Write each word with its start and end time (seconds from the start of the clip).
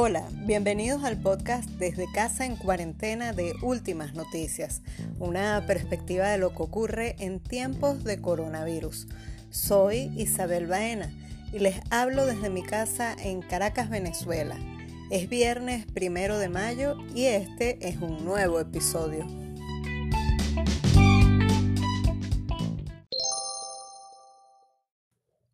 Hola, 0.00 0.28
bienvenidos 0.46 1.02
al 1.02 1.20
podcast 1.20 1.68
Desde 1.70 2.06
Casa 2.12 2.46
en 2.46 2.54
Cuarentena 2.54 3.32
de 3.32 3.54
Últimas 3.62 4.14
Noticias, 4.14 4.80
una 5.18 5.64
perspectiva 5.66 6.28
de 6.28 6.38
lo 6.38 6.50
que 6.50 6.62
ocurre 6.62 7.16
en 7.18 7.40
tiempos 7.40 8.04
de 8.04 8.22
coronavirus. 8.22 9.08
Soy 9.50 10.12
Isabel 10.16 10.68
Baena 10.68 11.12
y 11.52 11.58
les 11.58 11.80
hablo 11.90 12.26
desde 12.26 12.48
mi 12.48 12.62
casa 12.62 13.12
en 13.18 13.42
Caracas, 13.42 13.90
Venezuela. 13.90 14.56
Es 15.10 15.28
viernes 15.28 15.84
primero 15.86 16.38
de 16.38 16.48
mayo 16.48 16.94
y 17.12 17.24
este 17.24 17.88
es 17.88 17.96
un 17.96 18.24
nuevo 18.24 18.60
episodio. 18.60 19.26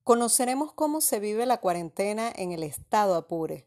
Conoceremos 0.02 0.74
cómo 0.74 1.00
se 1.00 1.18
vive 1.18 1.46
la 1.46 1.62
cuarentena 1.62 2.30
en 2.36 2.52
el 2.52 2.62
estado 2.62 3.14
Apure. 3.14 3.64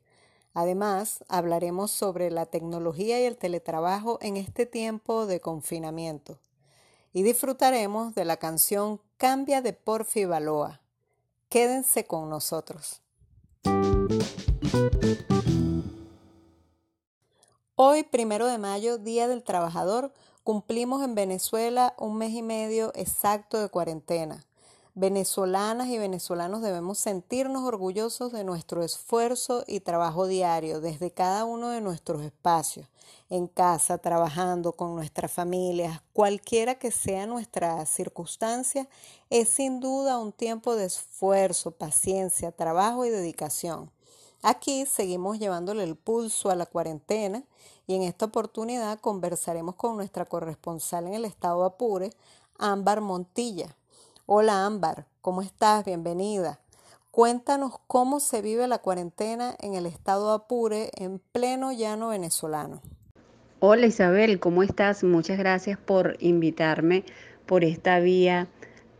Además, 0.60 1.24
hablaremos 1.28 1.92
sobre 1.92 2.32
la 2.32 2.48
tecnología 2.48 3.22
y 3.22 3.26
el 3.26 3.38
teletrabajo 3.38 4.18
en 4.24 4.38
este 4.38 4.66
tiempo 4.66 5.28
de 5.28 5.40
confinamiento. 5.40 6.40
Y 7.14 7.22
disfrutaremos 7.22 8.16
de 8.16 8.26
la 8.26 8.38
canción 8.38 9.00
Cambia 9.18 9.62
de 9.62 9.74
Porfi 9.74 10.26
Baloa. 10.26 10.82
Quédense 11.48 12.08
con 12.08 12.32
nosotros. 12.32 13.04
Hoy, 17.76 18.02
primero 18.02 18.48
de 18.48 18.58
mayo, 18.58 18.98
Día 18.98 19.28
del 19.28 19.44
Trabajador, 19.44 20.12
cumplimos 20.44 21.04
en 21.04 21.14
Venezuela 21.14 21.94
un 22.00 22.18
mes 22.18 22.32
y 22.32 22.42
medio 22.42 22.92
exacto 22.96 23.62
de 23.62 23.70
cuarentena 23.70 24.48
venezolanas 24.98 25.90
y 25.90 26.00
venezolanos 26.00 26.64
debemos 26.64 26.98
sentirnos 26.98 27.64
orgullosos 27.64 28.32
de 28.32 28.44
nuestro 28.44 28.84
esfuerzo 28.84 29.64
y 29.68 29.82
trabajo 29.82 30.26
diario 30.26 30.82
desde 30.82 31.12
cada 31.12 31.46
uno 31.46 31.70
de 31.70 31.82
nuestros 31.82 32.24
espacios, 32.24 32.88
en 33.30 33.46
casa, 33.48 34.00
trabajando 34.00 34.72
con 34.72 34.96
nuestras 34.96 35.32
familias, 35.32 36.02
cualquiera 36.14 36.80
que 36.80 36.90
sea 36.90 37.28
nuestra 37.28 37.86
circunstancia, 37.86 38.90
es 39.30 39.50
sin 39.50 39.82
duda 39.82 40.18
un 40.18 40.32
tiempo 40.32 40.76
de 40.76 40.86
esfuerzo, 40.86 41.70
paciencia, 41.70 42.52
trabajo 42.52 43.06
y 43.06 43.12
dedicación. 43.12 43.92
Aquí 44.42 44.88
seguimos 44.88 45.38
llevándole 45.38 45.84
el 45.84 45.96
pulso 45.96 46.50
a 46.50 46.56
la 46.56 46.66
cuarentena 46.66 47.44
y 47.86 47.94
en 47.94 48.02
esta 48.02 48.26
oportunidad 48.26 49.00
conversaremos 49.00 49.76
con 49.76 49.96
nuestra 49.96 50.26
corresponsal 50.26 51.06
en 51.06 51.14
el 51.14 51.26
estado 51.26 51.66
Apure, 51.66 52.10
Ámbar 52.58 53.02
Montilla. 53.02 53.77
Hola 54.30 54.66
Ámbar, 54.66 55.06
¿cómo 55.22 55.42
estás? 55.42 55.86
Bienvenida. 55.86 56.60
Cuéntanos 57.12 57.80
cómo 57.88 58.20
se 58.20 58.42
vive 58.42 58.68
la 58.68 58.80
cuarentena 58.80 59.56
en 59.62 59.74
el 59.74 59.86
estado 59.86 60.32
Apure 60.32 60.92
en 60.98 61.20
pleno 61.32 61.72
llano 61.72 62.10
venezolano. 62.10 62.82
Hola 63.60 63.86
Isabel, 63.86 64.42
¿cómo 64.42 64.64
estás? 64.64 65.06
Muchas 65.06 65.38
gracias 65.38 65.80
por 65.80 66.18
invitarme 66.20 67.06
por 67.46 67.64
esta 67.64 68.02
vía 68.02 68.50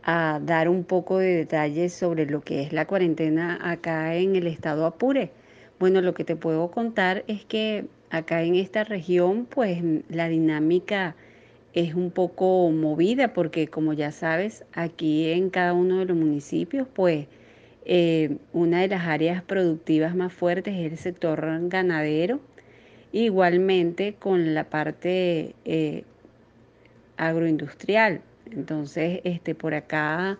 a 0.02 0.40
dar 0.42 0.70
un 0.70 0.84
poco 0.84 1.18
de 1.18 1.36
detalles 1.36 1.92
sobre 1.92 2.24
lo 2.24 2.40
que 2.40 2.62
es 2.62 2.72
la 2.72 2.86
cuarentena 2.86 3.58
acá 3.60 4.14
en 4.14 4.34
el 4.34 4.46
estado 4.46 4.86
Apure. 4.86 5.30
Bueno, 5.78 6.00
lo 6.00 6.14
que 6.14 6.24
te 6.24 6.36
puedo 6.36 6.70
contar 6.70 7.24
es 7.26 7.44
que 7.44 7.86
acá 8.08 8.44
en 8.44 8.54
esta 8.54 8.82
región, 8.82 9.44
pues 9.44 9.82
la 10.08 10.28
dinámica 10.28 11.16
es 11.78 11.94
un 11.94 12.10
poco 12.10 12.68
movida 12.72 13.32
porque 13.32 13.68
como 13.68 13.92
ya 13.92 14.10
sabes, 14.10 14.64
aquí 14.72 15.30
en 15.30 15.48
cada 15.48 15.74
uno 15.74 16.00
de 16.00 16.06
los 16.06 16.16
municipios, 16.16 16.88
pues 16.92 17.28
eh, 17.84 18.38
una 18.52 18.80
de 18.80 18.88
las 18.88 19.06
áreas 19.06 19.44
productivas 19.44 20.16
más 20.16 20.32
fuertes 20.32 20.74
es 20.74 20.92
el 20.92 20.98
sector 20.98 21.40
ganadero, 21.68 22.40
igualmente 23.12 24.14
con 24.18 24.54
la 24.54 24.64
parte 24.64 25.54
eh, 25.64 26.02
agroindustrial. 27.16 28.22
Entonces, 28.50 29.20
este, 29.22 29.54
por 29.54 29.74
acá 29.74 30.36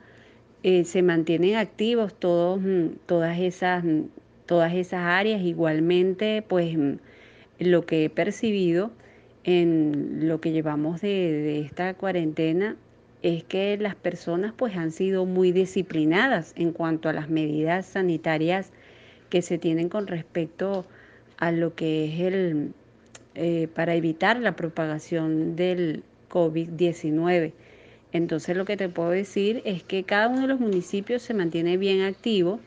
eh, 0.64 0.82
se 0.84 1.02
mantienen 1.02 1.54
activos 1.54 2.18
todos, 2.18 2.60
mm, 2.60 2.96
todas, 3.06 3.38
esas, 3.38 3.84
mm, 3.84 4.06
todas 4.46 4.74
esas 4.74 5.02
áreas, 5.02 5.42
igualmente, 5.42 6.42
pues 6.42 6.76
mm, 6.76 6.94
lo 7.60 7.86
que 7.86 8.06
he 8.06 8.10
percibido 8.10 8.90
en 9.48 10.28
lo 10.28 10.42
que 10.42 10.52
llevamos 10.52 11.00
de, 11.00 11.60
esta 11.60 11.94
cuarentena 11.94 12.76
es 13.22 13.44
que 13.44 13.78
las 13.78 13.94
personas 13.94 14.52
pues 14.54 14.76
han 14.76 14.92
sido 14.92 15.24
muy 15.24 15.52
disciplinadas 15.52 16.52
en 16.54 16.72
cuanto 16.72 17.08
a 17.08 17.14
las 17.14 17.30
medidas 17.30 17.86
sanitarias 17.86 18.70
que 19.30 19.40
se 19.40 19.56
tienen 19.56 19.88
con 19.88 20.06
respecto 20.06 20.84
a 21.38 21.50
lo 21.50 21.74
que 21.74 22.04
es 22.04 22.20
el 22.20 22.74
eh, 23.36 23.68
para 23.74 23.94
evitar 23.94 24.38
la 24.38 24.54
propagación 24.54 25.56
del 25.56 26.02
COVID-19. 26.28 27.52
Entonces 28.12 28.54
lo 28.54 28.66
que 28.66 28.76
te 28.76 28.90
puedo 28.90 29.10
decir 29.10 29.62
es 29.64 29.82
que 29.82 30.04
cada 30.04 30.28
uno 30.28 30.42
de 30.42 30.48
los 30.48 30.60
municipios 30.60 31.22
se 31.22 31.32
mantiene 31.32 31.78
bien 31.78 32.02
activo 32.02 32.60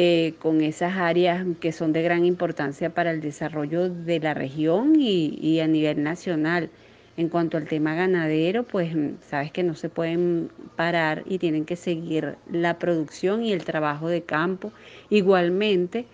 eh, 0.00 0.34
con 0.38 0.60
esas 0.60 0.96
áreas 0.96 1.44
que 1.58 1.72
son 1.72 1.92
de 1.92 2.02
gran 2.02 2.24
importancia 2.24 2.90
para 2.94 3.10
el 3.10 3.20
desarrollo 3.20 3.90
de 3.90 4.20
la 4.20 4.32
región 4.32 4.92
y, 4.96 5.58
a 5.58 5.66
nivel 5.66 6.04
nacional. 6.04 6.70
En 7.16 7.28
cuanto 7.28 7.56
al 7.56 7.66
tema 7.66 7.96
ganadero, 7.96 8.62
pues 8.62 8.94
mm, 8.94 9.14
sabes 9.28 9.50
que 9.50 9.64
no 9.64 9.74
se 9.74 9.88
pueden 9.88 10.50
parar 10.76 11.24
y 11.26 11.38
tienen 11.38 11.64
que 11.64 11.74
seguir 11.74 12.36
la 12.48 12.78
producción 12.78 13.42
y 13.42 13.52
el 13.52 13.64
trabajo 13.64 14.08
de 14.08 14.22
campo. 14.22 14.70
Igualmente 15.10 16.06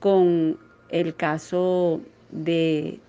con 0.00 0.58
el 0.90 1.14
caso 1.14 2.02
de, 2.30 3.00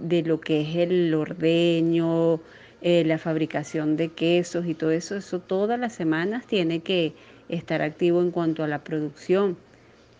lo 0.00 0.40
que 0.40 0.62
es 0.62 0.74
el 0.78 1.14
ordeño, 1.14 2.40
eh, 2.82 3.04
la 3.04 3.18
fabricación 3.18 3.96
de 3.96 4.08
quesos 4.08 4.66
y 4.66 4.74
todo 4.74 4.90
eso, 4.90 5.14
eso 5.14 5.38
todas 5.38 5.78
las 5.78 5.92
semanas 5.94 6.44
tiene 6.48 6.80
que 6.80 7.12
estar 7.48 7.82
activo 7.82 8.20
en 8.20 8.32
cuanto 8.32 8.64
a 8.64 8.66
la 8.66 8.82
producción 8.82 9.56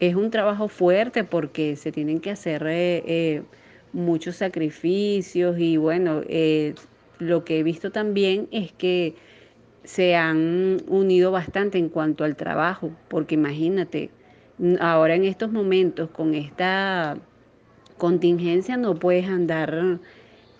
es 0.01 0.15
un 0.15 0.31
trabajo 0.31 0.69
fuerte 0.69 1.25
porque 1.25 1.77
se 1.77 1.93
tienen 1.93 2.21
que 2.21 2.31
hacer 2.31 2.67
eh, 2.67 3.03
eh, 3.07 3.43
muchos 3.93 4.37
sacrificios 4.37 5.59
y 5.59 5.77
bueno, 5.77 6.23
eh, 6.29 6.75
lo 7.19 7.45
que 7.45 7.59
he 7.59 7.63
visto 7.63 7.91
también 7.91 8.49
es 8.51 8.73
que 8.73 9.15
se 9.85 10.17
han 10.17 10.83
unido 10.89 11.31
bastante 11.31 11.79
en 11.79 11.89
cuanto 11.89 12.25
al 12.25 12.37
trabajo, 12.37 12.91
porque 13.09 13.37
imagínate, 13.37 14.11
ahora 14.81 15.15
en 15.15 15.25
estos 15.25 15.53
momentos 15.53 16.11
con 16.11 16.35
esta 16.35 17.17
contingencia 17.97 18.77
no 18.77 18.97
puedes 18.97 19.29
andar 19.29 20.01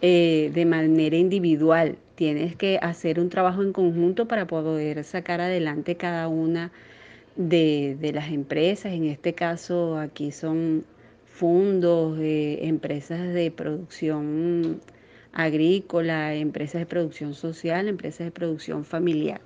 de 0.01 0.67
manera 0.69 1.17
individual, 1.17 1.99
tienes 2.15 2.55
que 2.55 2.79
hacer 2.81 3.19
un 3.19 3.29
trabajo 3.29 3.63
en 3.63 3.73
conjunto 3.73 4.29
para 4.29 4.47
poder 4.47 5.03
sacar 5.03 5.41
adelante 5.41 5.97
cada 5.97 6.29
una 6.29 6.71
de, 7.37 8.11
las 8.15 8.31
empresas, 8.31 8.93
en 8.93 9.05
este 9.05 9.35
caso 9.35 9.99
aquí 9.99 10.33
son 10.33 10.85
fondos, 11.27 12.19
empresas 12.21 13.33
de 13.35 13.51
producción 13.51 14.81
agrícola, 15.33 16.35
empresas 16.35 16.81
de 16.81 16.87
producción 16.87 17.35
social, 17.35 17.89
empresas 17.89 18.27
de 18.27 18.31
producción 18.31 18.85
familiar. 18.85 19.41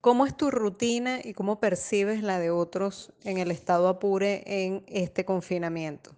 ¿Cómo 0.00 0.24
es 0.24 0.36
tu 0.36 0.50
rutina 0.50 1.18
y 1.22 1.34
cómo 1.34 1.60
percibes 1.60 2.22
la 2.22 2.38
de 2.38 2.50
otros 2.50 3.12
en 3.24 3.38
el 3.38 3.50
estado 3.50 3.88
Apure 3.88 4.42
en 4.46 4.82
este 4.86 5.24
confinamiento? 5.24 6.12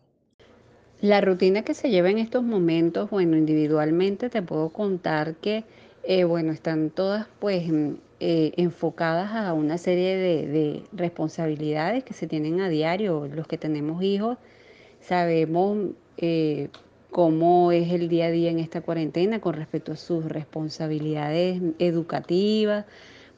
La 1.00 1.20
rutina 1.20 1.62
que 1.62 1.74
se 1.74 1.90
lleva 1.90 2.10
en 2.10 2.18
estos 2.18 2.42
momentos, 2.42 3.08
bueno, 3.08 3.36
individualmente 3.36 4.28
te 4.30 4.42
puedo 4.42 4.68
contar 4.70 5.36
que, 5.36 5.64
eh, 6.04 6.24
bueno, 6.24 6.52
están 6.52 6.90
todas 6.90 7.26
pues 7.38 7.64
eh, 8.20 8.52
enfocadas 8.56 9.32
a 9.32 9.52
una 9.52 9.78
serie 9.78 10.16
de, 10.16 10.82
responsabilidades 10.92 12.04
que 12.04 12.14
se 12.14 12.26
tienen 12.26 12.60
a 12.60 12.68
diario. 12.68 13.26
Los 13.26 13.46
que 13.46 13.58
tenemos 13.58 14.02
hijos 14.02 14.38
sabemos 15.00 15.90
eh, 16.16 16.68
cómo 17.10 17.72
es 17.72 17.92
el 17.92 18.08
día 18.08 18.26
a 18.26 18.30
día 18.30 18.50
en 18.50 18.58
esta 18.58 18.80
cuarentena 18.80 19.40
con 19.40 19.54
respecto 19.54 19.92
a 19.92 19.96
sus 19.96 20.24
responsabilidades 20.24 21.60
educativas, 21.78 22.86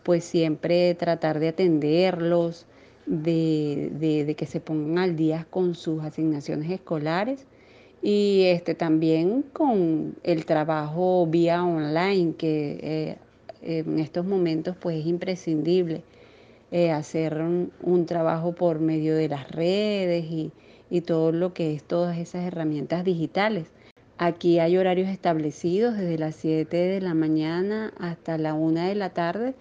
pues 0.03 0.25
siempre 0.25 0.95
tratar 0.95 1.41
de 1.41 1.49
atenderlos, 1.49 2.67
de, 3.07 3.91
de, 4.27 4.35
que 4.37 4.47
se 4.47 4.61
pongan 4.61 4.99
al 4.99 5.17
día 5.17 5.47
con 5.51 5.75
sus 5.75 6.03
asignaciones 6.05 6.71
escolares 6.71 7.47
y 8.03 8.45
este 8.45 8.75
también 8.75 9.43
con 9.53 10.17
el 10.23 10.47
trabajo 10.47 11.27
vía 11.27 11.65
online 11.65 12.35
que 12.37 12.79
eh, 13.63 13.85
en 13.85 13.99
estos 13.99 14.25
momentos 14.25 14.77
pues 14.81 15.01
es 15.01 15.07
imprescindible 15.07 16.03
eh, 16.71 16.93
hacer 16.93 17.43
un, 17.83 18.07
trabajo 18.07 18.53
por 18.53 18.79
medio 18.79 19.17
de 19.17 19.29
las 19.29 19.51
redes 19.51 20.25
y, 20.25 20.53
y 20.89 21.01
todo 21.01 21.33
lo 21.33 21.53
que 21.53 21.75
es 21.75 21.83
todas 21.83 22.17
esas 22.17 22.45
herramientas 22.45 23.05
digitales. 23.05 23.67
Aquí 24.19 24.59
hay 24.59 24.77
horarios 24.77 25.09
establecidos 25.09 25.97
desde 25.97 26.19
las 26.19 26.37
7 26.37 26.77
de 26.77 27.01
la 27.01 27.15
mañana 27.15 27.93
hasta 27.99 28.39
la 28.39 28.55
1 28.55 28.89
de 28.89 28.95
la 28.95 29.11
tarde 29.11 29.55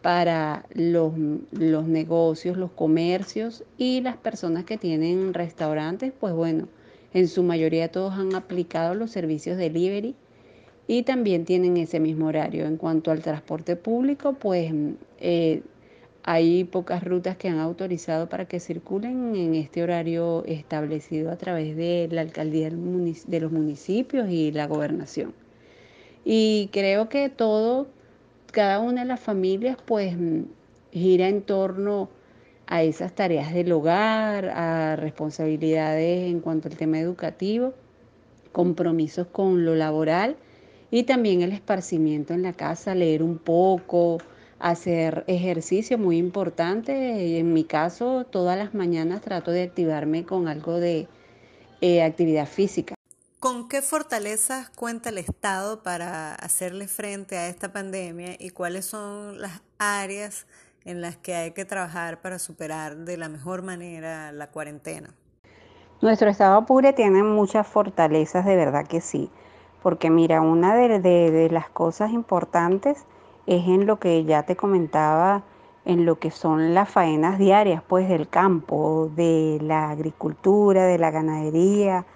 para 0.00 0.66
los, 0.74 1.14
los, 1.50 1.86
negocios, 1.86 2.56
los 2.56 2.70
comercios 2.70 3.64
y 3.78 4.02
las 4.02 4.16
personas 4.16 4.64
que 4.64 4.76
tienen 4.76 5.32
restaurantes, 5.32 6.12
pues 6.20 6.34
bueno, 6.34 6.68
en 7.14 7.28
su 7.28 7.42
mayoría 7.42 7.90
todos 7.90 8.14
han 8.14 8.34
aplicado 8.34 8.94
los 8.94 9.12
servicios 9.12 9.56
delivery 9.56 10.16
y 10.86 11.04
también 11.04 11.44
tienen 11.44 11.76
ese 11.76 12.00
mismo 12.00 12.26
horario. 12.26 12.66
En 12.66 12.76
cuanto 12.76 13.10
al 13.10 13.22
transporte 13.22 13.76
público, 13.76 14.34
pues 14.34 14.72
eh, 15.20 15.62
hay 16.24 16.64
pocas 16.64 17.04
rutas 17.04 17.36
que 17.36 17.48
han 17.48 17.58
autorizado 17.58 18.28
para 18.28 18.46
que 18.46 18.58
circulen 18.58 19.36
en 19.36 19.54
este 19.54 19.82
horario 19.82 20.44
establecido 20.46 21.30
a 21.30 21.36
través 21.36 21.76
de 21.76 22.08
la 22.10 22.22
alcaldía 22.22 22.68
de 22.68 23.40
los 23.40 23.52
municipios 23.52 24.28
y 24.28 24.50
la 24.50 24.66
gobernación. 24.66 25.32
Y 26.24 26.68
creo 26.72 27.08
que 27.08 27.28
todo, 27.28 27.86
cada 28.50 28.80
una 28.80 29.02
de 29.02 29.08
las 29.08 29.20
familias, 29.20 29.76
pues 29.84 30.16
gira 30.90 31.28
en 31.28 31.42
torno 31.42 32.08
a 32.66 32.82
esas 32.82 33.14
tareas 33.14 33.52
del 33.52 33.72
hogar, 33.72 34.46
a 34.46 34.96
responsabilidades 34.96 36.30
en 36.30 36.40
cuanto 36.40 36.68
al 36.68 36.76
tema 36.76 36.98
educativo, 36.98 37.74
compromisos 38.52 39.26
con 39.26 39.64
lo 39.64 39.74
laboral 39.74 40.36
y 40.90 41.04
también 41.04 41.42
el 41.42 41.52
esparcimiento 41.52 42.34
en 42.34 42.42
la 42.42 42.52
casa, 42.52 42.94
leer 42.94 43.22
un 43.22 43.38
poco, 43.38 44.18
hacer 44.58 45.24
ejercicio 45.26 45.98
muy 45.98 46.18
importante. 46.18 47.38
En 47.38 47.52
mi 47.52 47.64
caso, 47.64 48.24
todas 48.24 48.56
las 48.56 48.74
mañanas 48.74 49.20
trato 49.20 49.50
de 49.50 49.62
activarme 49.64 50.24
con 50.24 50.48
algo 50.48 50.78
de 50.78 51.08
eh, 51.80 52.02
actividad 52.02 52.46
física. 52.46 52.94
¿Con 53.40 53.68
qué 53.68 53.82
fortalezas 53.82 54.70
cuenta 54.70 55.10
el 55.10 55.18
Estado 55.18 55.82
para 55.82 56.34
hacerle 56.34 56.88
frente 56.88 57.36
a 57.36 57.48
esta 57.48 57.72
pandemia 57.72 58.36
y 58.38 58.50
cuáles 58.50 58.86
son 58.86 59.38
las 59.38 59.60
áreas 59.78 60.46
en 60.84 61.00
las 61.00 61.16
que 61.16 61.34
hay 61.34 61.50
que 61.52 61.64
trabajar 61.64 62.20
para 62.20 62.38
superar 62.38 62.96
de 62.96 63.16
la 63.16 63.28
mejor 63.28 63.62
manera 63.62 64.32
la 64.32 64.50
cuarentena? 64.50 65.14
Nuestro 66.00 66.28
Estado 66.28 66.56
Apure 66.56 66.92
tiene 66.92 67.22
muchas 67.22 67.66
fortalezas, 67.66 68.44
de 68.44 68.56
verdad 68.56 68.86
que 68.86 69.00
sí. 69.00 69.30
Porque 69.82 70.10
mira, 70.10 70.40
una 70.40 70.74
de, 70.74 71.48
las 71.50 71.68
cosas 71.70 72.10
importantes 72.10 73.04
es 73.46 73.66
en 73.66 73.86
lo 73.86 73.98
que 73.98 74.24
ya 74.24 74.44
te 74.44 74.56
comentaba, 74.56 75.42
en 75.84 76.06
lo 76.06 76.18
que 76.18 76.30
son 76.30 76.74
las 76.74 76.88
faenas 76.88 77.38
diarias, 77.38 77.82
pues 77.86 78.08
del 78.08 78.28
campo, 78.28 79.10
de 79.14 79.58
la 79.62 79.90
agricultura, 79.90 80.84
de 80.84 80.98
la 80.98 81.10
ganadería 81.10 82.06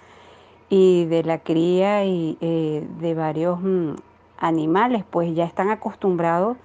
y 0.69 1.05
de 1.05 1.23
la 1.23 1.39
cría 1.39 2.05
y 2.05 2.37
eh, 2.41 2.87
de 2.99 3.13
varios 3.13 3.59
mm, 3.61 3.93
animales, 4.37 5.03
pues 5.09 5.33
ya 5.35 5.45
están 5.45 5.69
acostumbrados 5.69 6.57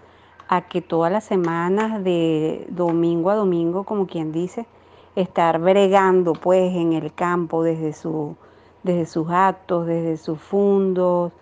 a 0.49 0.63
que 0.63 0.83
todas 0.83 1.11
las 1.13 1.25
semanas 1.25 2.05
de 2.05 2.67
domingo 2.71 3.31
a 3.31 3.35
domingo, 3.35 3.85
como 3.85 4.07
quien 4.07 4.33
dice, 4.33 4.67
estar 5.17 5.59
bregando 5.61 6.33
pues 6.33 6.75
en 6.75 6.93
el 6.93 7.13
campo 7.15 7.63
desde 7.63 7.93
su 7.93 8.37
desde 8.85 9.07
sus 9.07 9.31
actos, 9.31 9.87
desde 9.87 10.17
sus 10.17 10.39
fundos. 10.41 11.33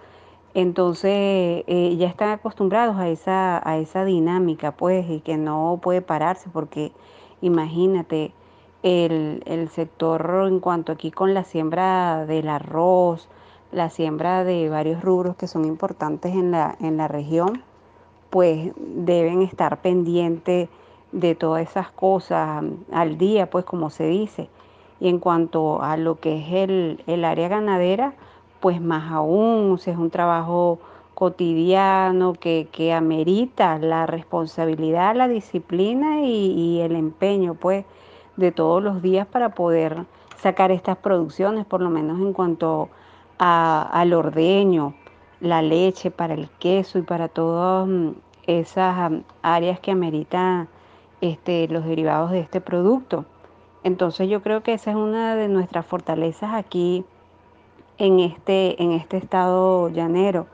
Entonces 0.54 1.64
eh, 1.66 1.96
ya 1.98 2.08
están 2.08 2.30
acostumbrados 2.30 2.96
a 2.96 3.08
esa, 3.08 3.68
a 3.68 3.78
esa 3.78 4.04
dinámica, 4.04 4.72
pues, 4.72 5.08
y 5.10 5.20
que 5.20 5.36
no 5.36 5.80
puede 5.82 6.02
pararse, 6.02 6.48
porque 6.52 6.92
imagínate 7.40 8.32
el, 8.82 9.42
el 9.46 9.68
sector 9.70 10.46
en 10.48 10.60
cuanto 10.60 10.92
aquí 10.92 11.10
con 11.10 11.34
la 11.34 11.44
siembra 11.44 12.26
del 12.26 12.48
arroz, 12.48 13.28
la 13.72 13.90
siembra 13.90 14.44
de 14.44 14.68
varios 14.68 15.02
rubros 15.02 15.36
que 15.36 15.46
son 15.46 15.64
importantes 15.64 16.34
en 16.34 16.50
la, 16.50 16.76
en 16.80 16.96
la 16.96 17.08
región, 17.08 17.62
pues 18.32 18.72
deben 18.78 19.42
estar 19.42 19.82
pendientes 19.82 20.70
de 21.12 21.34
todas 21.34 21.68
esas 21.68 21.90
cosas 21.90 22.64
al 22.90 23.18
día, 23.18 23.50
pues 23.50 23.66
como 23.66 23.90
se 23.90 24.06
dice. 24.06 24.48
Y 25.00 25.10
en 25.10 25.18
cuanto 25.18 25.82
a 25.82 25.98
lo 25.98 26.18
que 26.18 26.38
es 26.38 26.70
el, 27.06 27.24
área 27.26 27.48
ganadera, 27.48 28.14
pues 28.60 28.80
más 28.80 29.12
aún, 29.12 29.72
o 29.72 29.76
sea, 29.76 29.92
es 29.92 29.98
un 29.98 30.08
trabajo 30.08 30.78
cotidiano 31.12 32.32
que, 32.32 32.94
amerita 32.96 33.78
la 33.78 34.06
responsabilidad, 34.06 35.14
la 35.14 35.28
disciplina 35.28 36.22
y, 36.22 36.80
el 36.80 36.96
empeño, 36.96 37.52
pues, 37.52 37.84
de 38.38 38.50
todos 38.50 38.82
los 38.82 39.02
días 39.02 39.26
para 39.26 39.50
poder 39.50 40.06
sacar 40.38 40.70
estas 40.70 40.96
producciones, 40.96 41.66
por 41.66 41.82
lo 41.82 41.90
menos 41.90 42.18
en 42.18 42.32
cuanto 42.32 42.88
al 43.36 44.14
ordeño, 44.14 44.94
la 45.42 45.60
leche 45.60 46.12
para 46.12 46.34
el 46.34 46.48
queso 46.48 46.98
y 46.98 47.02
para 47.02 47.28
todas 47.28 47.88
mm, 47.88 48.12
esas 48.46 49.12
áreas 49.42 49.80
que 49.80 49.90
ameritan 49.90 50.68
este, 51.20 51.68
los 51.68 51.84
derivados 51.84 52.30
de 52.30 52.40
este 52.40 52.60
producto. 52.60 53.26
Entonces 53.82 54.28
yo 54.28 54.40
creo 54.42 54.62
que 54.62 54.72
esa 54.72 54.90
es 54.90 54.96
una 54.96 55.34
de 55.34 55.48
nuestras 55.48 55.84
fortalezas 55.84 56.54
aquí 56.54 57.04
en 57.98 58.20
este, 58.20 58.80
en 58.80 58.92
este 58.92 59.16
estado 59.16 59.88
llanero 59.88 60.46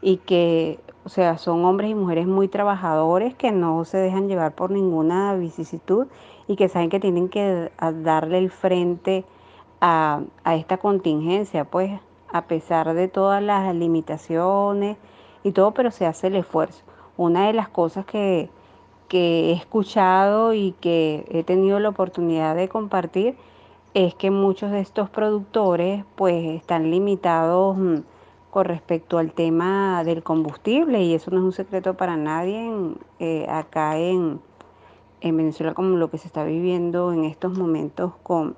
y 0.00 0.16
que, 0.16 0.80
o 1.04 1.10
sea, 1.10 1.36
son 1.36 1.62
hombres 1.66 1.90
y 1.90 1.94
mujeres 1.94 2.26
muy 2.26 2.48
trabajadores 2.48 3.34
que 3.34 3.52
no 3.52 3.84
se 3.84 3.98
dejan 3.98 4.26
llevar 4.26 4.54
por 4.54 4.70
ninguna 4.70 5.34
vicisitud 5.34 6.06
y 6.48 6.56
que 6.56 6.70
saben 6.70 6.88
que 6.88 6.98
tienen 6.98 7.28
que 7.28 7.70
darle 8.02 8.38
el 8.38 8.50
frente 8.50 9.26
a, 9.82 10.22
a 10.44 10.54
esta 10.56 10.78
contingencia, 10.78 11.66
pues 11.66 12.00
a 12.32 12.42
pesar 12.42 12.94
de 12.94 13.08
todas 13.08 13.42
las 13.42 13.74
limitaciones 13.74 14.96
y 15.42 15.52
todo, 15.52 15.72
pero 15.72 15.90
se 15.90 16.06
hace 16.06 16.28
el 16.28 16.36
esfuerzo. 16.36 16.82
Una 17.16 17.46
de 17.46 17.52
las 17.52 17.68
cosas 17.68 18.06
que, 18.06 18.50
que 19.08 19.50
he 19.50 19.52
escuchado 19.52 20.54
y 20.54 20.72
que 20.80 21.26
he 21.30 21.42
tenido 21.44 21.80
la 21.80 21.88
oportunidad 21.88 22.54
de 22.54 22.68
compartir 22.68 23.36
es 23.94 24.14
que 24.14 24.30
muchos 24.30 24.70
de 24.70 24.80
estos 24.80 25.10
productores 25.10 26.04
pues 26.14 26.44
están 26.46 26.90
limitados 26.90 27.76
mm, 27.76 27.96
con 28.50 28.64
respecto 28.64 29.18
al 29.18 29.32
tema 29.32 30.02
del 30.04 30.22
combustible 30.22 31.02
y 31.02 31.14
eso 31.14 31.30
no 31.30 31.38
es 31.38 31.44
un 31.44 31.52
secreto 31.52 31.94
para 31.94 32.16
nadie 32.16 32.70
eh, 33.18 33.46
acá 33.48 33.98
en, 33.98 34.40
Venezuela 35.22 35.74
como 35.74 35.96
lo 35.96 36.10
que 36.10 36.18
se 36.18 36.28
está 36.28 36.44
viviendo 36.44 37.12
en 37.12 37.24
estos 37.24 37.56
momentos 37.56 38.12
con, 38.22 38.56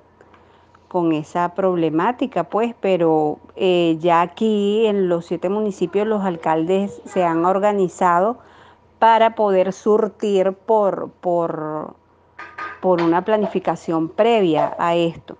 con 0.93 1.11
esa 1.11 1.55
problemática 1.55 2.45
pues 2.45 2.73
pero 2.79 3.39
eh, 3.57 3.97
ya 3.99 4.21
aquí 4.21 4.85
en 4.85 5.09
los 5.09 5.25
siete 5.25 5.49
municipios 5.49 6.07
los 6.07 6.23
alcaldes 6.23 7.01
se 7.05 7.25
han 7.25 7.43
organizado 7.43 8.37
para 9.03 9.35
poder 9.35 9.73
surtir 9.73 10.53
por, 10.53 11.09
por, 11.19 11.95
por 12.79 13.01
una 13.01 13.25
planificación 13.25 14.07
previa 14.07 14.77
a 14.79 14.95
esto. 14.95 15.35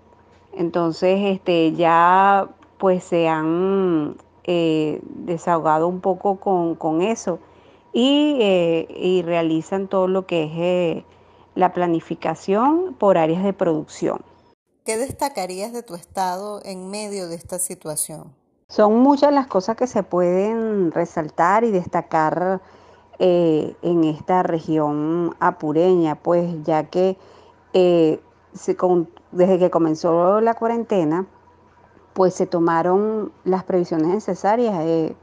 Entonces, 0.51 1.21
este, 1.23 1.71
ya 1.71 2.49
pues 2.77 3.05
se 3.05 3.29
han 3.29 4.17
eh, 4.43 4.99
desahogado 5.03 5.87
un 5.87 6.01
poco 6.01 6.35
con, 6.35 7.01
eso 7.01 7.39
eh, 7.93 8.85
y, 8.89 9.21
realizan 9.21 9.87
todo 9.87 10.09
lo 10.09 10.25
que 10.25 10.43
es 10.43 10.51
eh, 10.55 11.05
la 11.55 11.71
planificación 11.71 12.93
por 12.99 13.17
áreas 13.17 13.45
de 13.45 13.53
producción. 13.53 14.19
¿Qué 14.85 14.97
destacarías 14.97 15.71
de 15.71 15.81
tu 15.81 15.95
estado 15.95 16.59
en 16.65 16.89
medio 16.89 17.29
de 17.29 17.35
esta 17.35 17.57
situación? 17.57 18.35
Son 18.67 18.99
muchas 18.99 19.31
las 19.31 19.47
cosas 19.47 19.77
que 19.77 19.87
se 19.87 20.03
pueden 20.03 20.91
resaltar 20.91 21.63
y 21.63 21.71
destacar 21.71 22.61
eh, 23.17 23.77
en 23.81 24.03
esta 24.03 24.43
región 24.43 25.37
apureña, 25.39 26.15
pues 26.15 26.63
ya 26.63 26.89
que 26.89 27.17
eh, 27.71 28.19
desde 29.31 29.57
que 29.57 29.71
comenzó 29.71 30.41
la 30.41 30.53
cuarentena, 30.53 31.27
pues 32.13 32.33
se 32.33 32.45
tomaron 32.45 33.31
las 33.45 33.63
previsiones 33.63 34.07
necesarias 34.07 34.75
eh, 34.81 35.15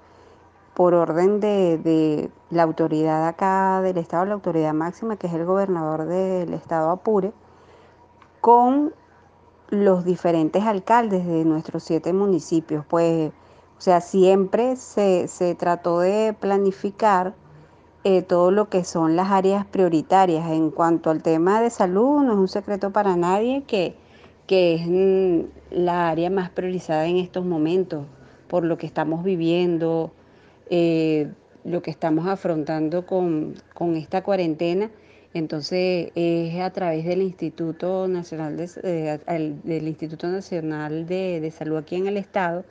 por 0.73 0.95
orden 0.95 1.38
de, 1.38 2.31
la 2.49 2.62
autoridad 2.62 3.29
acá 3.29 3.83
del 3.83 3.99
Estado, 3.99 4.25
la 4.25 4.35
autoridad 4.35 4.73
máxima, 4.73 5.17
que 5.17 5.26
es 5.26 5.35
el 5.35 5.45
gobernador 5.45 6.07
del 6.07 6.55
Estado 6.55 6.90
Apure, 6.90 7.35
con 8.40 8.95
los 9.71 10.05
diferentes 10.05 10.65
alcaldes 10.65 11.27
de 11.27 11.45
nuestros 11.45 11.83
siete 11.83 12.12
municipios. 12.12 12.85
Pues, 12.87 13.31
o 13.79 13.81
sea, 13.81 14.00
siempre 14.00 14.77
se, 14.77 15.29
se 15.29 15.55
trató 15.55 16.00
de 16.00 16.35
planificar 16.39 17.35
eh, 18.03 18.23
todo 18.23 18.50
lo 18.50 18.71
que 18.71 18.85
son 18.85 19.15
las 19.15 19.31
áreas 19.31 19.67
prioritarias. 19.67 20.50
En 20.50 20.71
cuanto 20.71 21.11
al 21.11 21.23
tema 21.23 21.61
de 21.61 21.71
salud, 21.71 22.23
no 22.23 22.33
es 22.33 22.39
un 22.39 22.49
secreto 22.49 22.93
para 22.93 23.17
nadie 23.17 23.65
que, 23.67 23.95
que 24.47 24.75
es 24.75 24.87
mm, 24.87 25.83
la 25.83 26.09
área 26.09 26.31
más 26.31 26.50
priorizada 26.50 27.07
en 27.07 27.19
estos 27.19 27.45
momentos, 27.45 28.07
por 28.49 28.65
lo 28.65 28.79
que 28.79 28.87
estamos 28.87 29.23
viviendo, 29.23 30.12
eh, 30.71 31.31
lo 31.65 31.83
que 31.83 31.91
estamos 31.91 32.27
afrontando 32.27 33.05
con, 33.07 33.55
esta 33.97 34.23
cuarentena. 34.23 34.91
Entonces 35.33 36.11
es 36.17 36.61
a 36.61 36.71
través 36.71 37.05
del 37.05 37.23
Instituto 37.23 38.09
Nacional 38.09 38.57
de, 38.57 38.69
eh, 38.83 39.55
del 39.63 39.87
Instituto 39.87 40.27
Nacional 40.27 41.07
de, 41.07 41.53
Salud 41.57 41.77
aquí 41.77 41.95
en 41.95 42.09
el 42.09 42.17
estado 42.17 42.65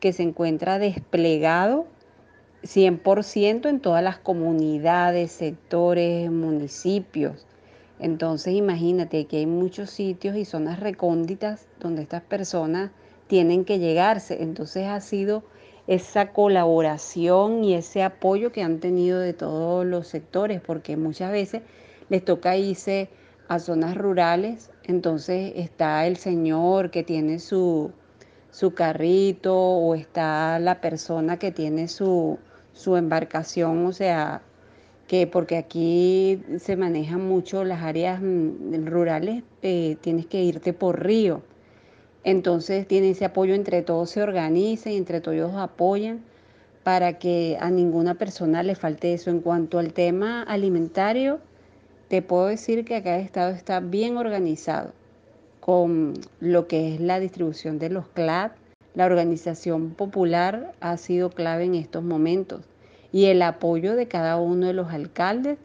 que 0.00 0.12
se 0.12 0.22
encuentra 0.22 0.78
desplegado 0.78 1.86
100% 2.62 3.68
en 3.70 3.80
todas 3.80 4.02
las 4.02 4.18
comunidades, 4.18 5.32
sectores, 5.32 6.30
municipios. 6.30 7.46
Entonces 7.98 8.54
imagínate 8.54 9.24
que 9.26 9.38
hay 9.38 9.46
muchos 9.46 9.88
sitios 9.88 10.36
y 10.36 10.44
zonas 10.44 10.80
recónditas 10.80 11.68
donde 11.80 12.02
estas 12.02 12.22
personas 12.22 12.90
tienen 13.28 13.64
que 13.64 13.78
llegarse. 13.78 14.42
Entonces 14.42 14.88
ha 14.88 15.00
sido 15.00 15.42
esa 15.86 16.32
colaboración 16.32 17.64
y 17.64 17.74
ese 17.74 18.02
apoyo 18.02 18.52
que 18.52 18.62
han 18.62 18.80
tenido 18.80 19.20
de 19.20 19.32
todos 19.32 19.86
los 19.86 20.06
sectores, 20.06 20.60
porque 20.60 20.96
muchas 20.96 21.32
veces 21.32 21.62
les 22.08 22.24
toca 22.24 22.56
irse 22.56 23.08
a 23.48 23.58
zonas 23.58 23.96
rurales, 23.96 24.70
entonces 24.84 25.52
está 25.56 26.06
el 26.06 26.16
señor 26.16 26.90
que 26.90 27.02
tiene 27.02 27.38
su, 27.38 27.92
su 28.50 28.74
carrito 28.74 29.54
o 29.56 29.94
está 29.94 30.58
la 30.58 30.80
persona 30.80 31.38
que 31.38 31.52
tiene 31.52 31.88
su, 31.88 32.38
su 32.72 32.96
embarcación, 32.96 33.86
o 33.86 33.92
sea, 33.92 34.42
que 35.06 35.26
porque 35.26 35.56
aquí 35.56 36.42
se 36.58 36.76
manejan 36.76 37.26
mucho 37.26 37.64
las 37.64 37.82
áreas 37.82 38.20
mm, 38.22 38.86
rurales, 38.86 39.42
eh, 39.62 39.96
tienes 40.00 40.26
que 40.26 40.42
irte 40.42 40.72
por 40.72 41.04
río. 41.04 41.42
Entonces 42.24 42.88
tiene 42.88 43.10
ese 43.10 43.26
apoyo 43.26 43.54
entre 43.54 43.82
todos 43.82 44.10
se 44.10 44.22
organizan 44.22 44.94
y 44.94 44.96
entre 44.96 45.20
todos 45.20 45.54
apoyan 45.56 46.24
para 46.82 47.18
que 47.18 47.58
a 47.60 47.70
ninguna 47.70 48.14
persona 48.14 48.62
le 48.62 48.74
falte 48.74 49.12
eso. 49.12 49.30
En 49.30 49.40
cuanto 49.40 49.78
al 49.78 49.92
tema 49.92 50.42
alimentario, 50.42 51.40
te 52.14 52.22
puedo 52.22 52.46
decir 52.46 52.84
que 52.84 52.94
acá 52.94 53.16
el 53.16 53.24
Estado 53.24 53.50
está 53.50 53.80
bien 53.80 54.16
organizado 54.16 54.92
con 55.58 56.14
lo 56.38 56.68
que 56.68 56.94
es 56.94 57.00
la 57.00 57.18
distribución 57.18 57.80
de 57.80 57.90
los 57.90 58.06
CLAD. 58.06 58.52
La 58.94 59.06
organización 59.06 59.90
popular 59.90 60.74
ha 60.78 60.96
sido 60.96 61.30
clave 61.30 61.64
en 61.64 61.74
estos 61.74 62.04
momentos 62.04 62.60
y 63.10 63.24
el 63.24 63.42
apoyo 63.42 63.96
de 63.96 64.06
cada 64.06 64.36
uno 64.36 64.68
de 64.68 64.74
los 64.74 64.92
alcaldes 64.92 65.58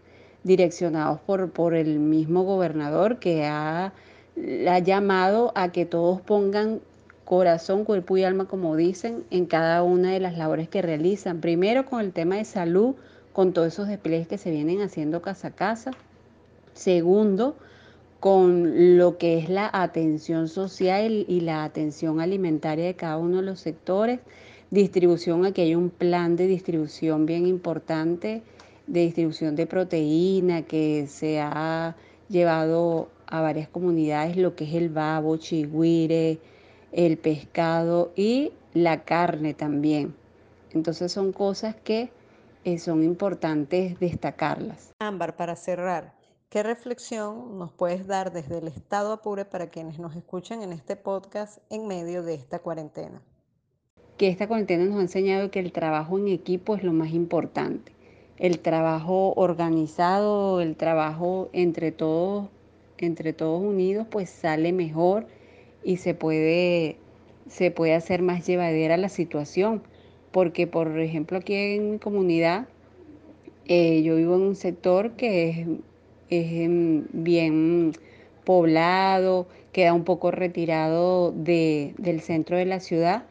direccionados 0.44 1.20
por, 1.20 1.51
por 1.51 1.75
el 1.75 2.00
mismo 2.00 2.41
gobernador 2.41 3.20
que 3.20 3.46
ha, 3.46 3.94
ha 4.68 4.79
llamado 4.79 5.51
a 5.53 5.72
que 5.72 5.86
todos 5.86 6.20
pongan 6.20 6.79
corazón, 7.25 7.86
cuerpo 7.86 8.18
y 8.18 8.24
alma, 8.24 8.46
como 8.46 8.75
dicen, 8.75 9.24
en 9.29 9.46
cada 9.46 9.84
una 9.84 10.13
de 10.13 10.20
las 10.20 10.36
labores 10.36 10.68
que 10.68 10.82
realizan. 10.82 11.41
Primero 11.41 11.86
con 11.86 12.00
el 12.00 12.12
tema 12.12 12.38
de 12.38 12.46
salud, 12.46 12.96
con 13.34 13.53
todos 13.53 13.68
esos 13.68 13.88
despliegues 13.88 14.27
que 14.27 14.39
se 14.39 14.50
vienen 14.50 14.82
haciendo 14.82 15.22
casa 15.22 15.50
a 15.50 15.51
casa. 15.51 15.91
Segundo, 16.79 17.57
con 18.21 18.98
lo 18.98 19.17
que 19.17 19.38
es 19.38 19.50
la 19.50 19.69
atención 19.74 20.48
social 20.48 21.25
y 21.27 21.41
la 21.41 21.65
atención 21.65 22.21
alimentaria 22.21 22.86
de 22.86 22.95
cada 22.95 23.17
uno 23.17 23.38
de 23.38 23.41
los 23.43 23.59
sectores 23.59 24.21
distribución, 24.71 25.45
aquí 25.45 25.59
hay 25.59 25.75
un 25.75 25.89
plan 25.89 26.38
de 26.38 26.48
distribución 26.48 27.25
bien 27.25 27.45
importante, 27.48 28.43
de 28.88 29.00
distribución 29.01 29.57
de 29.57 29.67
proteína 29.67 30.62
que 30.62 31.05
se 31.07 31.41
ha 31.41 31.98
llevado 32.29 33.09
a 33.27 33.41
varias 33.41 33.67
comunidades, 33.67 34.38
lo 34.38 34.55
que 34.55 34.63
es 34.63 34.74
el 34.74 34.88
babo, 34.88 35.36
chigüire, 35.36 36.39
el 36.93 37.17
pescado 37.17 38.13
y 38.15 38.53
la 38.74 39.03
carne 39.03 39.53
también. 39.53 40.15
Entonces 40.71 41.12
son 41.12 41.33
cosas 41.33 41.75
que 41.75 42.09
eh, 42.63 42.79
son 42.79 43.03
importantes 43.03 44.00
destacarlas. 44.00 44.93
Ámbar, 45.00 45.36
para 45.36 45.57
cerrar, 45.57 46.18
¿qué 46.50 46.63
reflexión 46.63 47.58
nos 47.58 47.72
puedes 47.72 48.08
dar 48.08 48.32
desde 48.32 48.58
el 48.58 48.68
estado 48.68 49.13
Apure 49.13 49.46
para 49.46 49.70
quienes 49.70 50.00
nos 50.00 50.15
escuchan 50.15 50.62
en 50.62 50.74
este 50.74 50.96
podcast 50.96 51.60
en 51.70 51.88
medio 51.88 52.24
de 52.24 52.34
esta 52.34 52.60
cuarentena? 52.60 53.22
que 54.20 54.27
esta 54.27 54.50
cuarentena 54.50 54.84
nos 54.84 54.98
ha 54.98 55.01
enseñado 55.01 55.50
que 55.50 55.60
el 55.60 55.72
trabajo 55.72 56.20
en 56.20 56.27
equipo 56.27 56.75
es 56.75 56.84
lo 56.84 56.91
más 56.91 57.13
importante. 57.13 57.94
El 58.38 58.60
trabajo 58.60 59.34
organizado, 59.38 60.60
el 60.60 60.75
trabajo 60.75 61.50
entre 61.53 61.94
todos, 61.94 62.50
entre 62.98 63.32
todos 63.32 63.62
unidos, 63.62 64.08
pues 64.12 64.29
sale 64.29 64.74
mejor 64.74 65.25
y 65.86 65.98
se 65.98 66.15
puede, 66.15 66.98
se 67.48 67.72
puede 67.72 67.96
hacer 67.96 68.22
más 68.22 68.46
llevadera 68.46 68.98
la 68.98 69.08
situación. 69.08 69.84
Porque, 70.32 70.68
por 70.68 71.00
ejemplo, 71.00 71.38
aquí 71.38 71.53
en 71.53 71.91
mi 71.91 71.98
comunidad, 71.98 72.68
eh, 73.68 74.03
yo 74.03 74.18
vivo 74.18 74.36
en 74.36 74.41
un 74.41 74.56
sector 74.58 75.12
que 75.12 75.50
es, 75.50 75.68
es 76.29 76.51
em, 76.53 77.05
bien 77.13 77.93
poblado, 78.45 79.48
queda 79.71 79.93
un 79.93 80.03
poco 80.03 80.31
retirado 80.31 81.31
de, 81.31 81.93
del 81.98 82.21
centro 82.21 82.57
de 82.57 82.65
la 82.65 82.79
ciudad 82.79 83.25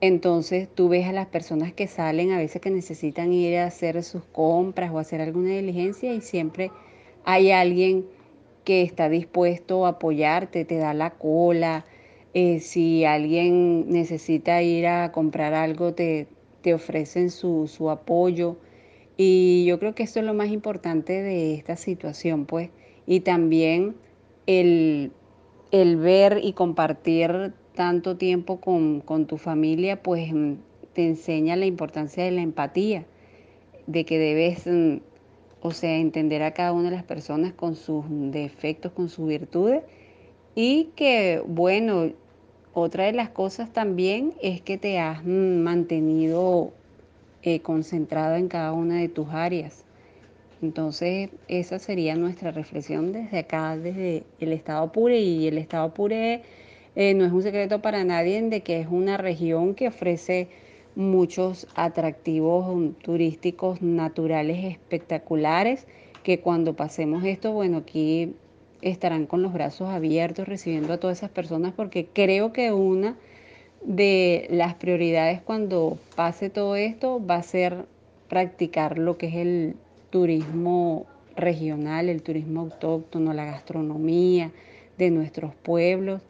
entonces 0.00 0.68
tú 0.74 0.88
ves 0.88 1.06
a 1.06 1.12
las 1.12 1.26
personas 1.26 1.72
que 1.72 1.86
salen 1.86 2.30
a 2.32 2.38
veces 2.38 2.60
que 2.60 2.70
necesitan 2.70 3.32
ir 3.32 3.56
a 3.58 3.66
hacer 3.66 4.02
sus 4.02 4.24
compras 4.24 4.90
o 4.92 4.98
hacer 4.98 5.20
alguna 5.20 5.50
diligencia 5.50 6.12
y 6.12 6.20
siempre 6.20 6.70
hay 7.24 7.50
alguien 7.50 8.06
que 8.64 8.82
está 8.82 9.08
dispuesto 9.08 9.86
a 9.86 9.90
apoyarte, 9.90 10.64
te 10.64 10.76
da 10.76 10.92
la 10.92 11.10
cola. 11.10 11.86
Eh, 12.34 12.60
si 12.60 13.04
alguien 13.04 13.90
necesita 13.90 14.62
ir 14.62 14.86
a 14.86 15.12
comprar 15.12 15.54
algo, 15.54 15.94
te, 15.94 16.26
te 16.62 16.74
ofrecen 16.74 17.30
su, 17.30 17.66
su 17.68 17.90
apoyo. 17.90 18.56
Y 19.16 19.64
yo 19.66 19.78
creo 19.78 19.94
que 19.94 20.02
eso 20.02 20.20
es 20.20 20.26
lo 20.26 20.34
más 20.34 20.48
importante 20.48 21.22
de 21.22 21.54
esta 21.54 21.76
situación, 21.76 22.46
pues. 22.46 22.70
Y 23.06 23.20
también 23.20 23.96
el, 24.46 25.12
el 25.70 25.96
ver 25.96 26.40
y 26.42 26.52
compartir 26.52 27.52
tanto 27.74 28.16
tiempo 28.16 28.60
con, 28.60 29.26
tu 29.26 29.36
familia, 29.36 30.02
pues 30.02 30.32
mm, 30.32 30.54
te 30.92 31.06
enseña 31.06 31.56
la 31.56 31.66
importancia 31.66 32.24
de 32.24 32.32
la 32.32 32.42
empatía, 32.42 33.06
de 33.86 34.04
que 34.04 34.18
debes, 34.18 34.66
mm, 34.66 35.00
o 35.60 35.70
sea, 35.70 35.96
entender 35.96 36.42
a 36.42 36.52
cada 36.52 36.72
una 36.72 36.90
de 36.90 36.96
las 36.96 37.04
personas 37.04 37.52
con 37.52 37.76
sus 37.76 38.04
defectos, 38.08 38.92
con 38.92 39.08
sus 39.08 39.28
virtudes, 39.28 39.82
y 40.54 40.90
que, 40.96 41.42
bueno, 41.46 42.12
otra 42.72 43.04
de 43.04 43.12
las 43.12 43.30
cosas 43.30 43.72
también 43.72 44.34
es 44.42 44.60
que 44.62 44.78
te 44.78 44.98
has 44.98 45.24
mm, 45.24 45.62
mantenido 45.62 46.72
eh, 47.46 47.60
concentrado 47.60 48.34
en 48.34 48.48
cada 48.48 48.72
una 48.72 48.96
de 48.96 49.08
tus 49.08 49.28
áreas. 49.28 49.84
Entonces, 50.60 51.30
esa 51.46 51.78
sería 51.78 52.16
nuestra 52.16 52.50
reflexión 52.50 53.12
desde 53.12 53.38
acá, 53.38 53.76
desde 53.76 54.24
el 54.40 54.52
Estado 54.52 54.90
Pure, 54.90 55.20
y 55.20 55.46
el 55.46 55.56
Estado 55.56 55.94
Pure 55.94 56.42
eh, 56.96 57.14
no 57.14 57.24
es 57.24 57.30
un 57.30 57.44
secreto 57.44 57.80
para 57.80 58.02
nadie 58.02 58.42
de 58.42 58.62
que 58.64 58.80
es 58.80 58.88
una 58.90 59.16
región 59.16 59.76
que 59.76 59.86
ofrece 59.86 60.48
muchos 60.96 61.68
atractivos 61.76 62.96
turísticos 63.02 63.80
naturales 63.80 64.64
espectaculares, 64.64 65.86
que 66.24 66.40
cuando 66.40 66.74
pasemos 66.74 67.22
esto, 67.24 67.52
bueno, 67.52 67.76
aquí 67.76 68.34
estarán 68.82 69.26
con 69.26 69.42
los 69.42 69.52
brazos 69.52 69.88
abiertos 69.90 70.48
recibiendo 70.48 70.94
a 70.94 70.98
todas 70.98 71.18
esas 71.18 71.30
personas, 71.30 71.74
porque 71.76 72.08
creo 72.12 72.52
que 72.52 72.72
una 72.72 73.16
de 73.86 74.48
las 74.50 74.74
prioridades 74.74 75.40
cuando 75.40 75.96
pase 76.16 76.50
todo 76.50 76.74
esto 76.74 77.24
va 77.24 77.36
a 77.36 77.42
ser 77.42 77.86
practicar 78.28 78.98
lo 78.98 79.16
que 79.16 79.28
es 79.28 79.34
el 79.36 79.76
turismo 80.10 81.06
regional, 81.36 82.08
el 82.08 82.22
turismo 82.22 82.62
autóctono, 82.62 83.32
la 83.32 83.44
gastronomía 83.44 84.50
de 84.98 85.10
nuestros 85.10 85.54
pueblos 85.54 86.20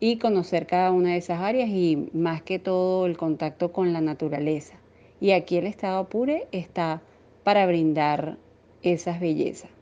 y 0.00 0.18
conocer 0.18 0.66
cada 0.66 0.90
una 0.90 1.10
de 1.10 1.18
esas 1.18 1.40
áreas 1.40 1.68
y 1.68 2.08
más 2.12 2.42
que 2.42 2.58
todo 2.58 3.06
el 3.06 3.16
contacto 3.16 3.70
con 3.70 3.92
la 3.92 4.00
naturaleza. 4.00 4.74
Y 5.20 5.30
aquí 5.30 5.56
el 5.56 5.66
Estado 5.66 5.98
Apure 5.98 6.48
está 6.50 7.00
para 7.44 7.64
brindar 7.66 8.38
esas 8.82 9.20
bellezas. 9.20 9.77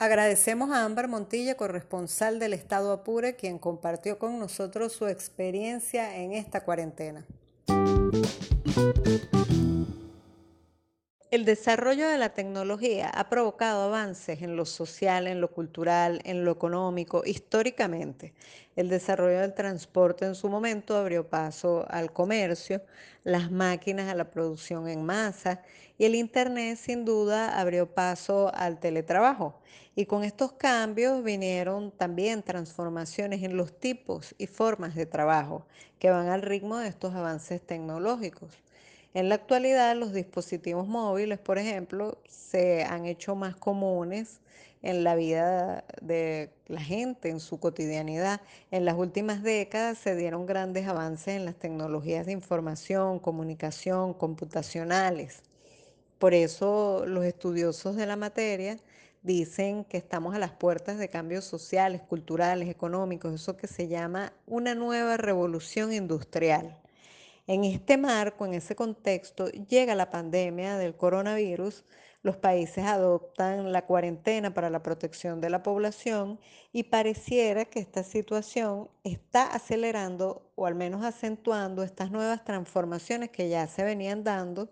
Agradecemos 0.00 0.70
a 0.70 0.86
Ámbar 0.86 1.08
Montilla, 1.08 1.58
corresponsal 1.58 2.38
del 2.38 2.54
Estado 2.54 2.90
Apure, 2.90 3.36
quien 3.36 3.58
compartió 3.58 4.18
con 4.18 4.38
nosotros 4.38 4.94
su 4.94 5.06
experiencia 5.08 6.16
en 6.16 6.32
esta 6.32 6.64
cuarentena. 6.64 7.26
El 11.30 11.44
desarrollo 11.44 12.08
de 12.08 12.18
la 12.18 12.34
tecnología 12.34 13.08
ha 13.08 13.28
provocado 13.28 13.82
avances 13.82 14.42
en 14.42 14.56
lo 14.56 14.64
social, 14.66 15.28
en 15.28 15.40
lo 15.40 15.52
cultural, 15.52 16.20
en 16.24 16.44
lo 16.44 16.50
económico, 16.50 17.22
históricamente. 17.24 18.34
El 18.74 18.88
desarrollo 18.88 19.38
del 19.38 19.54
transporte 19.54 20.24
en 20.24 20.34
su 20.34 20.48
momento 20.48 20.96
abrió 20.96 21.28
paso 21.28 21.86
al 21.88 22.12
comercio, 22.12 22.82
las 23.22 23.52
máquinas 23.52 24.08
a 24.08 24.16
la 24.16 24.32
producción 24.32 24.88
en 24.88 25.04
masa 25.04 25.62
y 25.98 26.04
el 26.04 26.16
Internet 26.16 26.76
sin 26.76 27.04
duda 27.04 27.60
abrió 27.60 27.94
paso 27.94 28.50
al 28.52 28.80
teletrabajo. 28.80 29.60
Y 29.94 30.06
con 30.06 30.24
estos 30.24 30.50
cambios 30.54 31.22
vinieron 31.22 31.92
también 31.92 32.42
transformaciones 32.42 33.44
en 33.44 33.56
los 33.56 33.78
tipos 33.78 34.34
y 34.36 34.48
formas 34.48 34.96
de 34.96 35.06
trabajo 35.06 35.64
que 36.00 36.10
van 36.10 36.26
al 36.28 36.42
ritmo 36.42 36.78
de 36.78 36.88
estos 36.88 37.14
avances 37.14 37.64
tecnológicos. 37.64 38.50
En 39.12 39.28
la 39.28 39.34
actualidad, 39.34 39.96
los 39.96 40.12
dispositivos 40.12 40.86
móviles, 40.86 41.38
por 41.40 41.58
ejemplo, 41.58 42.18
se 42.28 42.84
han 42.84 43.06
hecho 43.06 43.34
más 43.34 43.56
comunes 43.56 44.40
en 44.82 45.04
la 45.04 45.14
vida 45.14 45.84
de 46.00 46.50
la 46.66 46.80
gente, 46.80 47.28
en 47.28 47.40
su 47.40 47.58
cotidianidad. 47.58 48.40
En 48.70 48.84
las 48.84 48.96
últimas 48.96 49.42
décadas 49.42 49.98
se 49.98 50.14
dieron 50.14 50.46
grandes 50.46 50.86
avances 50.86 51.34
en 51.34 51.44
las 51.44 51.56
tecnologías 51.56 52.26
de 52.26 52.32
información, 52.32 53.18
comunicación, 53.18 54.14
computacionales. 54.14 55.42
Por 56.18 56.32
eso 56.32 57.04
los 57.06 57.24
estudiosos 57.24 57.96
de 57.96 58.06
la 58.06 58.16
materia 58.16 58.76
dicen 59.22 59.84
que 59.84 59.96
estamos 59.98 60.34
a 60.34 60.38
las 60.38 60.52
puertas 60.52 60.98
de 60.98 61.08
cambios 61.10 61.44
sociales, 61.44 62.00
culturales, 62.02 62.68
económicos, 62.68 63.34
eso 63.34 63.56
que 63.56 63.66
se 63.66 63.88
llama 63.88 64.32
una 64.46 64.74
nueva 64.74 65.16
revolución 65.16 65.92
industrial. 65.92 66.76
En 67.50 67.64
este 67.64 67.98
marco, 67.98 68.46
en 68.46 68.54
ese 68.54 68.76
contexto, 68.76 69.48
llega 69.48 69.96
la 69.96 70.08
pandemia 70.08 70.78
del 70.78 70.96
coronavirus, 70.96 71.84
los 72.22 72.36
países 72.36 72.84
adoptan 72.84 73.72
la 73.72 73.86
cuarentena 73.86 74.54
para 74.54 74.70
la 74.70 74.84
protección 74.84 75.40
de 75.40 75.50
la 75.50 75.64
población 75.64 76.38
y 76.70 76.84
pareciera 76.84 77.64
que 77.64 77.80
esta 77.80 78.04
situación 78.04 78.88
está 79.02 79.52
acelerando 79.52 80.52
o 80.54 80.64
al 80.64 80.76
menos 80.76 81.04
acentuando 81.04 81.82
estas 81.82 82.12
nuevas 82.12 82.44
transformaciones 82.44 83.30
que 83.30 83.48
ya 83.48 83.66
se 83.66 83.82
venían 83.82 84.22
dando 84.22 84.70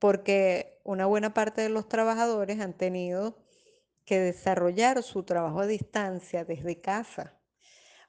porque 0.00 0.80
una 0.82 1.06
buena 1.06 1.32
parte 1.34 1.62
de 1.62 1.68
los 1.68 1.88
trabajadores 1.88 2.58
han 2.58 2.72
tenido 2.72 3.38
que 4.04 4.18
desarrollar 4.18 5.04
su 5.04 5.22
trabajo 5.22 5.60
a 5.60 5.68
distancia 5.68 6.44
desde 6.44 6.80
casa. 6.80 7.37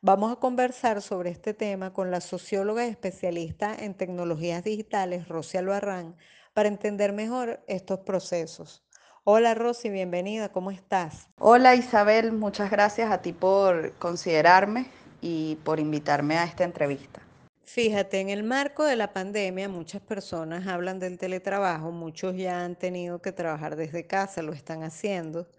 Vamos 0.01 0.31
a 0.31 0.37
conversar 0.37 1.01
sobre 1.01 1.29
este 1.29 1.53
tema 1.53 1.91
con 1.91 2.09
la 2.09 2.21
socióloga 2.21 2.85
especialista 2.85 3.75
en 3.75 3.93
tecnologías 3.93 4.63
digitales, 4.63 5.27
Rosy 5.27 5.57
Albarrán, 5.57 6.15
para 6.53 6.69
entender 6.69 7.11
mejor 7.11 7.61
estos 7.67 7.99
procesos. 7.99 8.81
Hola 9.25 9.55
Rosy, 9.55 9.89
bienvenida, 9.89 10.53
¿cómo 10.53 10.71
estás? 10.71 11.27
Hola 11.37 11.75
Isabel, 11.75 12.31
muchas 12.31 12.71
gracias 12.71 13.11
a 13.11 13.21
ti 13.21 13.33
por 13.33 13.91
considerarme 13.95 14.85
y 15.19 15.57
por 15.65 15.81
invitarme 15.81 16.37
a 16.37 16.45
esta 16.45 16.63
entrevista. 16.63 17.21
Fíjate, 17.65 18.21
en 18.21 18.29
el 18.29 18.43
marco 18.43 18.85
de 18.85 18.95
la 18.95 19.11
pandemia 19.11 19.67
muchas 19.67 20.01
personas 20.01 20.65
hablan 20.65 20.99
del 20.99 21.17
teletrabajo, 21.17 21.91
muchos 21.91 22.37
ya 22.37 22.63
han 22.63 22.77
tenido 22.77 23.21
que 23.21 23.33
trabajar 23.33 23.75
desde 23.75 24.07
casa, 24.07 24.43
lo 24.43 24.53
están 24.53 24.83
haciendo, 24.83 25.49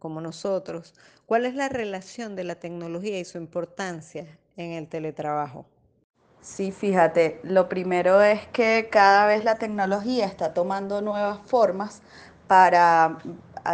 como 0.00 0.20
nosotros. 0.20 0.94
¿Cuál 1.26 1.46
es 1.46 1.54
la 1.54 1.68
relación 1.68 2.34
de 2.34 2.42
la 2.42 2.56
tecnología 2.56 3.20
y 3.20 3.24
su 3.24 3.38
importancia 3.38 4.26
en 4.56 4.72
el 4.72 4.88
teletrabajo? 4.88 5.66
Sí, 6.40 6.72
fíjate, 6.72 7.38
lo 7.44 7.68
primero 7.68 8.22
es 8.22 8.46
que 8.48 8.88
cada 8.90 9.26
vez 9.26 9.44
la 9.44 9.56
tecnología 9.56 10.26
está 10.26 10.54
tomando 10.54 11.02
nuevas 11.02 11.38
formas 11.46 12.02
para, 12.48 13.18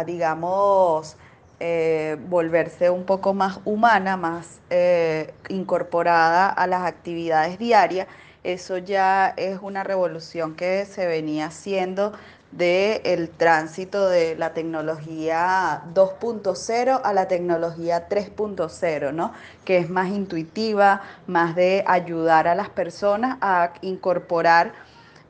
digamos, 0.05 1.15
eh, 1.59 2.17
volverse 2.27 2.89
un 2.89 3.05
poco 3.05 3.33
más 3.33 3.59
humana, 3.65 4.17
más 4.17 4.59
eh, 4.69 5.33
incorporada 5.49 6.49
a 6.49 6.67
las 6.67 6.85
actividades 6.85 7.57
diarias. 7.57 8.07
Eso 8.43 8.77
ya 8.77 9.33
es 9.37 9.59
una 9.61 9.83
revolución 9.83 10.55
que 10.55 10.85
se 10.85 11.07
venía 11.07 11.47
haciendo 11.47 12.13
del 12.51 13.01
el 13.03 13.29
tránsito 13.29 14.07
de 14.07 14.35
la 14.35 14.53
tecnología 14.53 15.83
2.0 15.93 17.01
a 17.03 17.13
la 17.13 17.27
tecnología 17.27 18.07
3.0, 18.07 19.13
¿no? 19.13 19.33
que 19.65 19.77
es 19.77 19.89
más 19.89 20.09
intuitiva, 20.09 21.01
más 21.27 21.55
de 21.55 21.83
ayudar 21.87 22.47
a 22.47 22.55
las 22.55 22.69
personas 22.69 23.37
a 23.41 23.73
incorporar 23.81 24.73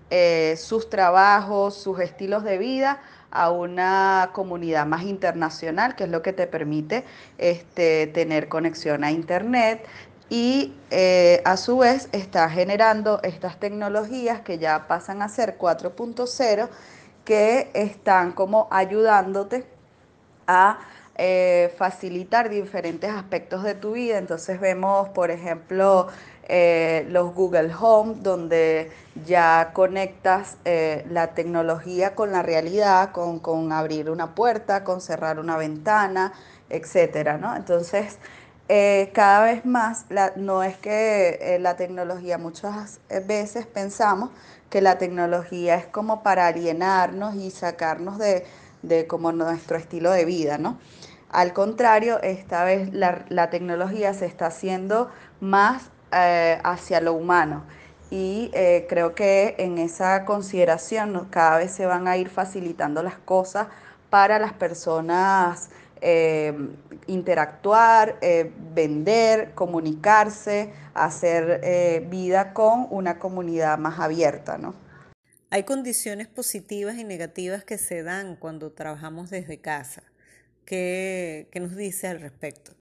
eh, 0.10 0.56
sus 0.58 0.90
trabajos, 0.90 1.76
sus 1.76 2.00
estilos 2.00 2.44
de 2.44 2.58
vida 2.58 3.02
a 3.30 3.52
una 3.52 4.30
comunidad 4.34 4.86
más 4.86 5.04
internacional, 5.04 5.96
que 5.96 6.06
es 6.06 6.10
lo 6.10 6.22
que 6.22 6.34
te 6.34 6.48
permite 6.48 7.04
este, 7.38 8.08
tener 8.08 8.48
conexión 8.48 9.04
a 9.04 9.12
Internet. 9.12 9.86
Y 10.30 10.74
eh, 10.92 11.42
a 11.46 11.56
su 11.56 11.78
vez 11.78 12.10
está 12.12 12.50
generando 12.50 13.22
estas 13.24 13.60
tecnologías 13.60 14.42
que 14.42 14.58
ya 14.58 14.88
pasan 14.88 15.22
a 15.22 15.30
ser 15.30 15.58
4.0, 15.58 16.70
que 17.28 17.70
están 17.74 18.32
como 18.32 18.70
ayudándote 18.72 19.66
a 20.48 20.80
eh, 21.18 21.76
facilitar 21.78 22.48
diferentes 22.50 23.12
aspectos 23.12 23.64
de 23.64 23.76
tu 23.76 23.92
vida. 23.92 24.18
Entonces 24.18 24.62
vemos, 24.62 25.10
por 25.10 25.30
ejemplo, 25.30 26.08
eh, 26.48 27.06
los 27.10 27.34
Google 27.34 27.74
Home, 27.78 28.16
donde 28.22 28.92
ya 29.26 29.72
conectas 29.74 30.56
eh, 30.63 31.06
la 31.10 31.34
tecnología 31.34 32.16
con 32.16 32.32
la 32.32 32.44
realidad, 32.44 33.12
con, 33.12 33.74
abrir 33.74 34.10
una 34.10 34.34
puerta, 34.34 34.86
con 34.86 35.02
cerrar 35.02 35.38
una 35.38 35.58
ventana, 35.58 36.32
etcétera, 36.70 37.38
¿no? 37.38 37.58
Entonces, 37.58 38.20
eh, 38.69 39.12
cada 39.13 39.43
vez 39.43 39.65
más, 39.65 40.06
no 40.36 40.63
es 40.63 40.77
que 40.77 41.58
la 41.62 41.75
tecnología, 41.75 42.38
muchas 42.38 42.99
veces 43.25 43.65
pensamos 43.65 44.30
que 44.69 44.82
la 44.82 44.97
tecnología 44.97 45.75
es 45.75 45.86
como 45.86 46.23
para 46.23 46.47
alienarnos 46.47 47.36
y 47.36 47.51
sacarnos 47.51 48.17
de, 48.17 48.45
como 49.08 49.32
nuestro 49.32 49.77
estilo 49.77 50.12
de 50.12 50.25
vida, 50.25 50.58
¿no? 50.58 50.77
Al 51.30 51.53
contrario, 51.53 52.21
esta 52.21 52.63
vez 52.63 52.93
la, 52.93 53.25
la 53.30 53.49
tecnología 53.49 54.13
se 54.13 54.25
está 54.25 54.47
haciendo 54.47 55.10
más 55.39 55.91
eh, 56.13 56.58
hacia 56.63 57.01
lo 57.01 57.13
humano. 57.13 57.63
Y 58.10 58.49
eh, 58.53 58.86
creo 58.88 59.13
que 59.13 59.56
en 59.58 59.77
esa 59.77 60.23
consideración 60.23 61.27
cada 61.30 61.58
vez 61.58 61.71
se 61.71 61.86
van 61.86 62.08
a 62.08 62.15
ir 62.15 62.30
facilitando 62.30 63.03
las 63.03 63.17
cosas 63.17 63.67
para 64.10 64.39
las 64.39 64.53
personas 64.53 65.69
eh, 66.02 66.54
interactuar, 67.08 68.20
vender, 68.74 69.54
comunicarse, 69.54 70.74
hacer 70.94 72.06
vida 72.10 72.54
con 72.54 72.88
una 72.90 73.20
comunidad 73.20 73.78
más 73.78 74.00
abierta, 74.00 74.58
¿no? 74.58 74.76
Hay 75.50 75.64
condiciones 75.64 76.28
positivas 76.28 76.96
y 76.98 77.06
negativas 77.06 77.64
que 77.64 77.78
se 77.78 78.04
dan 78.04 78.36
cuando 78.36 78.72
trabajamos 78.74 79.30
desde 79.30 79.60
casa. 79.60 80.04
¿Qué, 80.66 81.48
qué 81.52 81.62
nos 81.62 81.76
dice 81.76 82.08
al 82.08 82.20
respecto? 82.20 82.74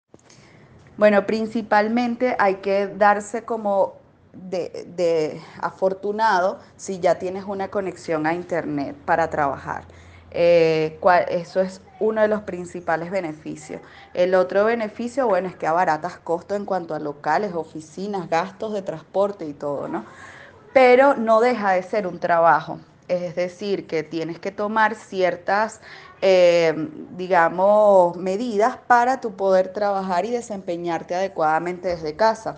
Bueno, 0.96 1.26
principalmente 1.26 2.34
hay 2.38 2.56
que 2.56 2.88
darse 2.88 3.42
como 3.42 4.00
de, 4.32 5.40
afortunado 5.60 6.58
si 6.76 7.00
ya 7.00 7.18
tienes 7.18 7.44
una 7.44 7.68
conexión 7.68 8.26
a 8.26 8.34
Internet 8.34 8.96
para 9.04 9.28
trabajar. 9.28 9.84
Eh, 10.30 10.98
eso 11.28 11.60
es 11.60 11.80
uno 12.00 12.20
de 12.20 12.28
los 12.28 12.42
principales 12.42 13.10
beneficios. 13.10 13.80
El 14.14 14.34
otro 14.34 14.64
beneficio, 14.64 15.26
bueno, 15.26 15.48
es 15.48 15.56
que 15.56 15.66
abaratas 15.66 16.18
costos 16.18 16.56
en 16.56 16.64
cuanto 16.64 16.94
a 16.94 16.98
locales, 16.98 17.54
oficinas, 17.54 18.28
gastos 18.28 18.72
de 18.72 18.82
transporte 18.82 19.46
y 19.46 19.52
todo, 19.52 19.88
¿no? 19.88 20.04
Pero 20.72 21.14
no 21.14 21.40
deja 21.40 21.72
de 21.72 21.82
ser 21.82 22.06
un 22.06 22.18
trabajo. 22.18 22.78
Es 23.08 23.36
decir, 23.36 23.86
que 23.86 24.02
tienes 24.02 24.40
que 24.40 24.50
tomar 24.50 24.96
ciertas 24.96 25.80
eh, 26.22 26.74
digamos, 27.16 28.16
medidas 28.16 28.78
para 28.86 29.20
tu 29.20 29.32
poder 29.36 29.72
trabajar 29.72 30.24
y 30.24 30.30
desempeñarte 30.30 31.14
adecuadamente 31.14 31.88
desde 31.88 32.16
casa. 32.16 32.56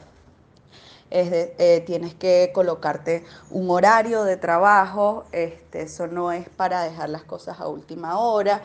Eh, 1.11 1.83
tienes 1.87 2.15
que 2.15 2.51
colocarte 2.55 3.25
un 3.51 3.71
horario 3.71 4.25
de 4.25 4.37
trabajo, 4.37 5.25
este, 5.33 5.83
eso 5.83 6.07
no 6.07 6.33
es 6.33 6.51
para 6.51 6.83
dejar 6.83 7.09
las 7.09 7.25
cosas 7.25 7.61
a 7.61 7.67
última 7.67 8.19
hora, 8.19 8.63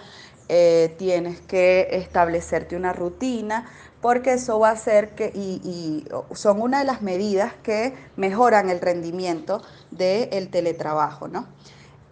eh, 0.56 0.94
tienes 1.00 1.42
que 1.42 1.88
establecerte 1.94 2.76
una 2.76 2.94
rutina, 2.94 3.66
porque 4.02 4.34
eso 4.34 4.60
va 4.60 4.70
a 4.70 4.74
hacer 4.74 5.16
que, 5.16 5.32
y, 5.34 6.06
son 6.36 6.62
una 6.62 6.78
de 6.78 6.86
las 6.86 7.02
medidas 7.02 7.54
que 7.64 7.96
mejoran 8.18 8.70
el 8.70 8.80
rendimiento 8.80 9.64
del 9.90 10.50
teletrabajo, 10.52 11.28
¿no? 11.28 11.48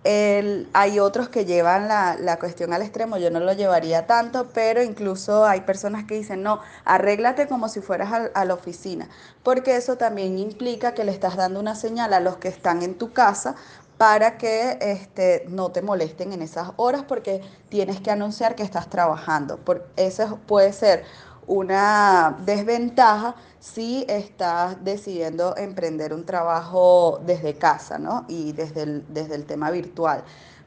hay 0.04 0.99
otros 0.99 1.30
que 1.30 1.45
llevan 1.45 1.88
la, 1.88 2.38
cuestión 2.39 2.73
al 2.73 2.82
extremo, 2.82 3.17
yo 3.17 3.30
no 3.30 3.39
lo 3.39 3.54
llevaría 3.54 4.08
tanto, 4.08 4.49
pero 4.51 4.82
incluso 4.82 5.45
hay 5.45 5.62
personas 5.62 6.06
que 6.06 6.15
dicen, 6.15 6.41
no, 6.41 6.60
arréglate 6.86 7.47
como 7.47 7.69
si 7.69 7.82
fueras 7.82 8.32
a, 8.34 8.45
la 8.45 8.54
oficina, 8.56 9.08
porque 9.43 9.75
eso 9.75 9.97
también 9.97 10.39
implica 10.39 10.95
que 10.95 11.04
le 11.04 11.12
estás 11.12 11.36
dando 11.36 11.60
una 11.60 11.75
señal 11.75 12.13
a 12.13 12.19
los 12.19 12.38
que 12.38 12.47
están 12.47 12.82
en 12.82 12.95
tu 12.95 13.13
casa 13.13 13.56
para 14.01 14.35
que 14.35 14.79
este, 14.81 15.45
no 15.47 15.71
te 15.71 15.83
molesten 15.83 16.33
en 16.33 16.41
esas 16.41 16.71
horas 16.77 17.03
porque 17.07 17.39
tienes 17.69 18.01
que 18.01 18.09
anunciar 18.09 18.55
que 18.55 18.63
estás 18.63 18.89
trabajando. 18.89 19.57
Por, 19.57 19.89
eso 19.95 20.39
puede 20.47 20.73
ser 20.73 21.03
una 21.45 22.35
desventaja 22.43 23.35
si 23.59 24.03
estás 24.09 24.83
decidiendo 24.83 25.55
emprender 25.55 26.15
un 26.15 26.25
trabajo 26.25 27.21
desde 27.27 27.53
casa, 27.59 27.99
¿no? 27.99 28.25
Y 28.27 28.53
desde 28.53 28.81
el, 28.81 29.05
desde 29.13 29.35
el 29.35 29.45
tema 29.45 29.69
virtual. 29.69 30.23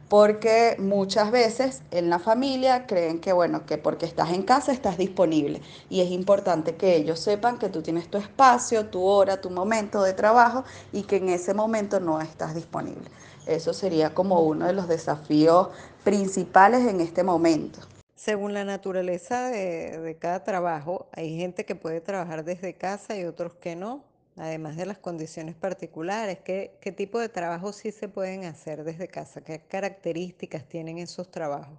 Porque 0.08 0.76
muchas 0.78 1.32
veces 1.32 1.82
en 1.90 2.10
la 2.10 2.20
familia 2.20 2.86
creen 2.86 3.18
que, 3.18 3.32
bueno, 3.32 3.66
que 3.66 3.78
porque 3.78 4.06
estás 4.06 4.30
en 4.30 4.44
casa 4.44 4.70
estás 4.70 4.96
disponible. 4.96 5.60
Y 5.90 6.02
es 6.02 6.10
importante 6.12 6.76
que 6.76 6.94
ellos 6.94 7.18
sepan 7.18 7.58
que 7.58 7.68
tú 7.68 7.82
tienes 7.82 8.08
tu 8.08 8.16
espacio, 8.16 8.86
tu 8.86 9.02
hora, 9.02 9.40
tu 9.40 9.50
momento 9.50 10.04
de 10.04 10.12
trabajo 10.12 10.62
y 10.92 11.02
que 11.02 11.16
en 11.16 11.30
ese 11.30 11.52
momento 11.52 11.98
no 11.98 12.20
estás 12.20 12.54
disponible. 12.54 13.10
Eso 13.46 13.72
sería 13.72 14.14
como 14.14 14.40
uno 14.40 14.66
de 14.66 14.72
los 14.72 14.88
desafíos 14.88 15.68
principales 16.02 16.86
en 16.86 17.00
este 17.00 17.22
momento. 17.22 17.80
Según 18.14 18.54
la 18.54 18.64
naturaleza 18.64 19.50
de, 19.50 20.16
cada 20.18 20.44
trabajo, 20.44 21.08
hay 21.12 21.36
gente 21.36 21.64
que 21.64 21.74
puede 21.74 22.00
trabajar 22.00 22.44
desde 22.44 22.74
casa 22.74 23.16
y 23.16 23.24
otros 23.24 23.54
que 23.54 23.76
no, 23.76 24.04
además 24.36 24.76
de 24.76 24.86
las 24.86 24.98
condiciones 24.98 25.54
particulares. 25.54 26.38
¿Qué, 26.44 26.78
qué 26.80 26.90
tipo 26.90 27.18
de 27.18 27.28
trabajos 27.28 27.76
sí 27.76 27.92
se 27.92 28.08
pueden 28.08 28.44
hacer 28.44 28.84
desde 28.84 29.08
casa? 29.08 29.42
¿Qué 29.42 29.60
características 29.60 30.64
tienen 30.66 30.98
esos 30.98 31.30
trabajos? 31.30 31.76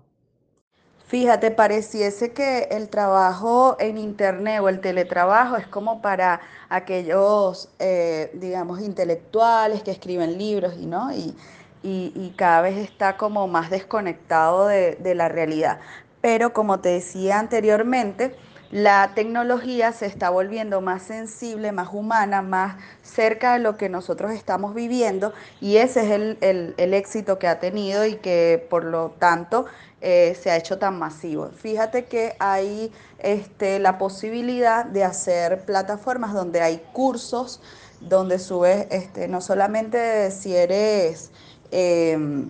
Fíjate, 1.07 1.51
pareciese 1.51 2.33
que 2.33 2.63
el 2.71 2.89
trabajo 2.89 3.77
en 3.79 3.97
internet 3.99 4.59
o 4.61 4.69
el 4.69 4.79
teletrabajo 4.81 5.55
es 5.55 5.67
como 5.67 6.01
para 6.01 6.41
aquellos, 6.67 7.69
eh, 7.79 8.31
digamos, 8.33 8.81
intelectuales 8.81 9.83
que 9.83 9.91
escriben 9.91 10.37
libros 10.39 10.73
y 10.79 10.87
no, 10.87 11.11
y, 11.13 11.35
y- 11.83 12.11
y 12.15 12.33
cada 12.35 12.61
vez 12.61 12.77
está 12.77 13.17
como 13.17 13.47
más 13.47 13.69
desconectado 13.69 14.65
de, 14.67 14.95
de 14.95 15.13
la 15.13 15.29
realidad. 15.29 15.79
Pero 16.21 16.53
como 16.53 16.79
te 16.79 16.89
decía 16.89 17.37
anteriormente, 17.39 18.35
la 18.71 19.11
tecnología 19.13 19.91
se 19.91 20.07
está 20.07 20.31
volviendo 20.31 20.81
más 20.81 21.03
sensible, 21.03 21.71
más 21.71 21.89
humana, 21.93 22.41
más 22.41 22.77
cerca 23.03 23.53
de 23.53 23.59
lo 23.59 23.77
que 23.77 23.89
nosotros 23.89 24.31
estamos 24.31 24.73
viviendo 24.73 25.33
y 25.61 25.77
ese 25.77 26.01
es 26.05 26.11
el, 26.11 26.37
el- 26.41 26.73
el 26.77 26.93
éxito 26.95 27.37
que 27.37 27.47
ha 27.47 27.59
tenido 27.59 28.05
y 28.07 28.15
que 28.15 28.65
por 28.71 28.83
lo 28.83 29.11
tanto 29.19 29.65
eh, 30.01 30.37
se 30.41 30.51
ha 30.51 30.57
hecho 30.57 30.77
tan 30.77 30.99
masivo. 30.99 31.49
Fíjate 31.49 32.05
que 32.05 32.35
hay 32.39 32.91
este, 33.19 33.79
la 33.79 33.97
posibilidad 33.97 34.85
de 34.85 35.03
hacer 35.03 35.65
plataformas 35.65 36.33
donde 36.33 36.61
hay 36.61 36.83
cursos, 36.93 37.61
donde 38.01 38.39
subes 38.39 38.87
este, 38.91 39.27
no 39.27 39.41
solamente 39.41 40.31
si 40.31 40.55
eres... 40.55 41.31
em, 41.71 42.49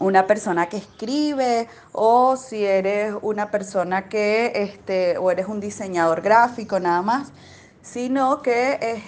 una 0.00 0.26
persona 0.26 0.68
que 0.68 0.78
escribe 0.78 1.68
o 1.92 2.36
si 2.36 2.64
eres 2.64 3.14
una 3.22 3.50
persona 3.50 4.08
que, 4.08 4.50
este, 4.54 5.18
o 5.18 5.30
eres 5.30 5.46
un 5.46 5.60
diseñador 5.60 6.22
gráfico 6.22 6.80
nada 6.80 7.02
más, 7.02 7.32
sino 7.82 8.42
que 8.42 8.72
eh, 8.80 9.02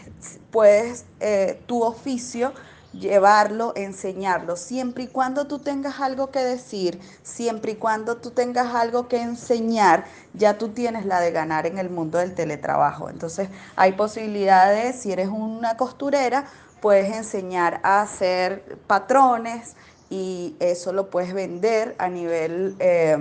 puedes 0.50 1.06
eh, 1.20 1.60
tu 1.66 1.82
oficio 1.82 2.52
llevarlo, 2.92 3.72
enseñarlo, 3.76 4.56
siempre 4.56 5.04
y 5.04 5.06
cuando 5.06 5.46
tú 5.46 5.58
tengas 5.58 6.00
algo 6.00 6.30
que 6.30 6.40
decir, 6.40 7.00
siempre 7.22 7.72
y 7.72 7.74
cuando 7.76 8.16
tú 8.16 8.30
tengas 8.30 8.74
algo 8.74 9.08
que 9.08 9.20
enseñar, 9.20 10.04
ya 10.34 10.58
tú 10.58 10.68
tienes 10.68 11.06
la 11.06 11.20
de 11.20 11.30
ganar 11.30 11.66
en 11.66 11.78
el 11.78 11.90
mundo 11.90 12.18
del 12.18 12.34
teletrabajo. 12.34 13.08
Entonces 13.08 13.48
hay 13.76 13.92
posibilidades, 13.92 14.96
si 14.96 15.12
eres 15.12 15.28
una 15.28 15.76
costurera, 15.76 16.46
puedes 16.80 17.14
enseñar 17.14 17.80
a 17.82 18.02
hacer 18.02 18.78
patrones, 18.86 19.76
y 20.12 20.56
eso 20.60 20.92
lo 20.92 21.08
puedes 21.08 21.32
vender 21.32 21.94
a 21.96 22.06
nivel 22.10 22.76
eh, 22.80 23.16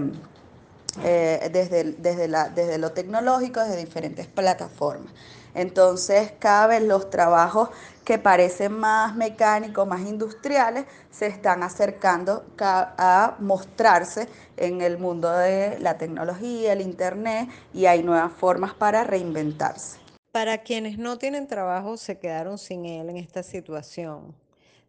eh, 1.05 1.49
desde, 1.53 1.93
desde, 1.93 2.27
la, 2.27 2.49
desde 2.49 2.77
lo 2.77 2.91
tecnológico, 2.91 3.61
desde 3.61 3.77
diferentes 3.77 4.27
plataformas. 4.27 5.13
Entonces, 5.53 6.33
cada 6.39 6.67
vez 6.67 6.83
los 6.83 7.09
trabajos 7.09 7.69
que 8.03 8.17
parecen 8.17 8.73
más 8.73 9.15
mecánicos, 9.15 9.87
más 9.87 10.01
industriales, 10.01 10.85
se 11.09 11.27
están 11.27 11.63
acercando 11.63 12.45
a 12.59 13.35
mostrarse 13.39 14.27
en 14.57 14.81
el 14.81 14.97
mundo 14.97 15.31
de 15.31 15.79
la 15.79 15.97
tecnología, 15.97 16.73
el 16.73 16.81
Internet, 16.81 17.49
y 17.73 17.85
hay 17.85 18.03
nuevas 18.03 18.33
formas 18.33 18.73
para 18.73 19.03
reinventarse. 19.03 19.99
Para 20.31 20.59
quienes 20.59 20.97
no 20.97 21.17
tienen 21.17 21.47
trabajo, 21.47 21.97
se 21.97 22.17
quedaron 22.17 22.57
sin 22.57 22.85
él 22.85 23.09
en 23.09 23.17
esta 23.17 23.43
situación. 23.43 24.33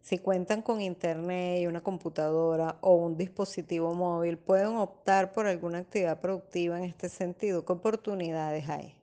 Si 0.01 0.17
cuentan 0.17 0.61
con 0.61 0.81
internet 0.81 1.61
y 1.61 1.67
una 1.67 1.81
computadora 1.81 2.77
o 2.81 2.95
un 2.95 3.17
dispositivo 3.17 3.93
móvil, 3.93 4.37
pueden 4.37 4.75
optar 4.75 5.31
por 5.31 5.47
alguna 5.47 5.77
actividad 5.79 6.19
productiva 6.19 6.77
en 6.77 6.83
este 6.83 7.07
sentido. 7.07 7.63
¿Qué 7.63 7.71
oportunidades 7.71 8.67
hay? 8.67 8.95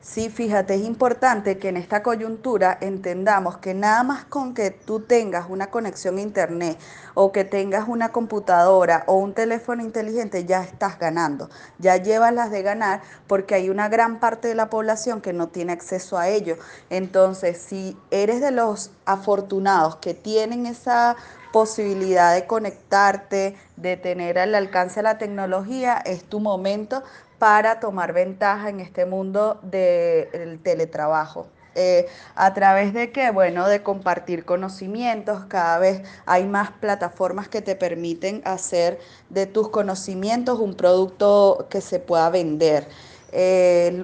Sí, 0.00 0.30
fíjate, 0.30 0.76
es 0.76 0.82
importante 0.82 1.58
que 1.58 1.68
en 1.68 1.76
esta 1.76 2.02
coyuntura 2.04 2.78
entendamos 2.80 3.58
que 3.58 3.74
nada 3.74 4.04
más 4.04 4.24
con 4.24 4.54
que 4.54 4.70
tú 4.70 5.00
tengas 5.00 5.50
una 5.50 5.70
conexión 5.70 6.18
a 6.18 6.20
internet 6.22 6.78
o 7.14 7.32
que 7.32 7.44
tengas 7.44 7.88
una 7.88 8.10
computadora 8.10 9.02
o 9.06 9.14
un 9.14 9.34
teléfono 9.34 9.82
inteligente 9.82 10.44
ya 10.44 10.62
estás 10.62 10.98
ganando, 11.00 11.50
ya 11.78 11.96
llevas 11.96 12.32
las 12.32 12.50
de 12.52 12.62
ganar 12.62 13.02
porque 13.26 13.56
hay 13.56 13.70
una 13.70 13.88
gran 13.88 14.20
parte 14.20 14.48
de 14.48 14.54
la 14.54 14.70
población 14.70 15.20
que 15.20 15.32
no 15.32 15.48
tiene 15.48 15.72
acceso 15.72 16.16
a 16.16 16.28
ello. 16.28 16.56
Entonces, 16.90 17.58
si 17.58 17.96
eres 18.10 18.40
de 18.40 18.52
los 18.52 18.92
afortunados 19.04 19.96
que 19.96 20.14
tienen 20.14 20.66
esa 20.66 21.16
posibilidad 21.52 22.34
de 22.34 22.46
conectarte, 22.46 23.56
de 23.76 23.96
tener 23.96 24.38
al 24.38 24.54
alcance 24.54 25.02
la 25.02 25.18
tecnología, 25.18 25.96
es 25.96 26.24
tu 26.24 26.40
momento 26.40 27.02
para 27.38 27.80
tomar 27.80 28.12
ventaja 28.12 28.68
en 28.68 28.80
este 28.80 29.06
mundo 29.06 29.60
del 29.62 30.60
teletrabajo. 30.62 31.46
Eh, 31.74 32.08
a 32.34 32.54
través 32.54 32.92
de 32.92 33.12
qué? 33.12 33.30
Bueno, 33.30 33.68
de 33.68 33.82
compartir 33.84 34.44
conocimientos. 34.44 35.44
Cada 35.46 35.78
vez 35.78 36.02
hay 36.26 36.44
más 36.44 36.72
plataformas 36.72 37.48
que 37.48 37.62
te 37.62 37.76
permiten 37.76 38.42
hacer 38.44 38.98
de 39.30 39.46
tus 39.46 39.68
conocimientos 39.68 40.58
un 40.58 40.74
producto 40.74 41.68
que 41.70 41.80
se 41.80 42.00
pueda 42.00 42.30
vender. 42.30 42.88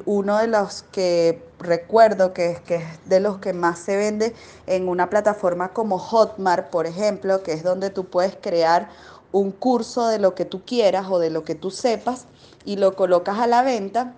Uno 0.04 0.38
de 0.38 0.46
los 0.46 0.82
que 0.84 1.42
recuerdo 1.58 2.32
que, 2.32 2.58
que 2.64 2.76
es 2.76 3.08
de 3.08 3.20
los 3.20 3.38
que 3.38 3.54
más 3.54 3.78
se 3.80 3.96
vende 3.96 4.34
en 4.66 4.88
una 4.88 5.10
plataforma 5.10 5.72
como 5.72 5.98
Hotmart, 5.98 6.68
por 6.68 6.86
ejemplo, 6.86 7.42
que 7.42 7.54
es 7.54 7.64
donde 7.64 7.90
tú 7.90 8.04
puedes 8.04 8.36
crear 8.40 8.90
un 9.32 9.50
curso 9.50 10.06
de 10.06 10.20
lo 10.20 10.36
que 10.36 10.44
tú 10.44 10.62
quieras 10.64 11.06
o 11.10 11.18
de 11.18 11.30
lo 11.30 11.42
que 11.42 11.56
tú 11.56 11.72
sepas 11.72 12.26
y 12.64 12.76
lo 12.76 12.96
colocas 12.96 13.38
a 13.38 13.46
la 13.46 13.62
venta 13.62 14.14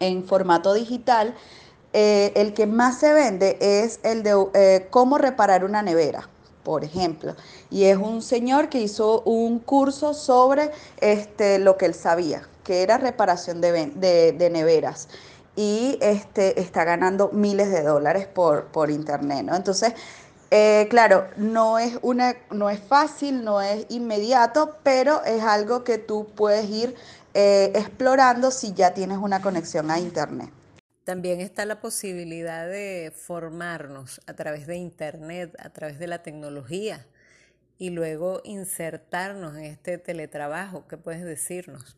en 0.00 0.24
formato 0.24 0.74
digital, 0.74 1.34
eh, 1.92 2.32
el 2.36 2.54
que 2.54 2.66
más 2.66 2.98
se 2.98 3.12
vende 3.12 3.56
es 3.60 4.00
el 4.02 4.22
de 4.22 4.46
eh, 4.54 4.86
cómo 4.90 5.18
reparar 5.18 5.64
una 5.64 5.82
nevera, 5.82 6.28
por 6.62 6.84
ejemplo. 6.84 7.34
Y 7.70 7.84
es 7.84 7.96
un 7.96 8.22
señor 8.22 8.68
que 8.68 8.80
hizo 8.80 9.22
un 9.22 9.58
curso 9.58 10.14
sobre 10.14 10.70
este, 11.00 11.58
lo 11.58 11.76
que 11.76 11.86
él 11.86 11.94
sabía, 11.94 12.48
que 12.64 12.82
era 12.82 12.98
reparación 12.98 13.60
de, 13.60 13.86
de, 14.32 14.50
neveras 14.50 15.08
y 15.56 15.98
este, 16.00 16.60
está 16.60 16.84
ganando 16.84 17.30
miles 17.32 17.70
de 17.70 17.82
dólares 17.82 18.26
por, 18.26 18.66
por 18.66 18.90
internet, 18.90 19.44
¿no? 19.44 19.56
Entonces, 19.56 19.94
eh, 20.52 20.88
claro, 20.90 21.28
no 21.36 21.78
es, 21.78 21.98
una, 22.02 22.34
no 22.50 22.70
es 22.70 22.80
fácil, 22.80 23.44
no 23.44 23.60
es 23.60 23.86
inmediato, 23.88 24.76
pero 24.82 25.24
es 25.24 25.42
algo 25.42 25.84
que 25.84 25.98
tú 25.98 26.26
puedes 26.34 26.68
ir 26.68 26.96
eh, 27.34 27.72
explorando 27.74 28.50
si 28.50 28.72
ya 28.72 28.92
tienes 28.94 29.18
una 29.18 29.40
conexión 29.40 29.90
a 29.90 29.98
Internet. 29.98 30.50
También 31.04 31.40
está 31.40 31.64
la 31.64 31.80
posibilidad 31.80 32.68
de 32.68 33.12
formarnos 33.14 34.20
a 34.26 34.34
través 34.34 34.66
de 34.66 34.76
Internet, 34.76 35.56
a 35.58 35.70
través 35.70 35.98
de 35.98 36.06
la 36.06 36.22
tecnología 36.22 37.06
y 37.78 37.90
luego 37.90 38.40
insertarnos 38.44 39.56
en 39.56 39.64
este 39.64 39.98
teletrabajo. 39.98 40.86
¿Qué 40.86 40.96
puedes 40.98 41.24
decirnos? 41.24 41.96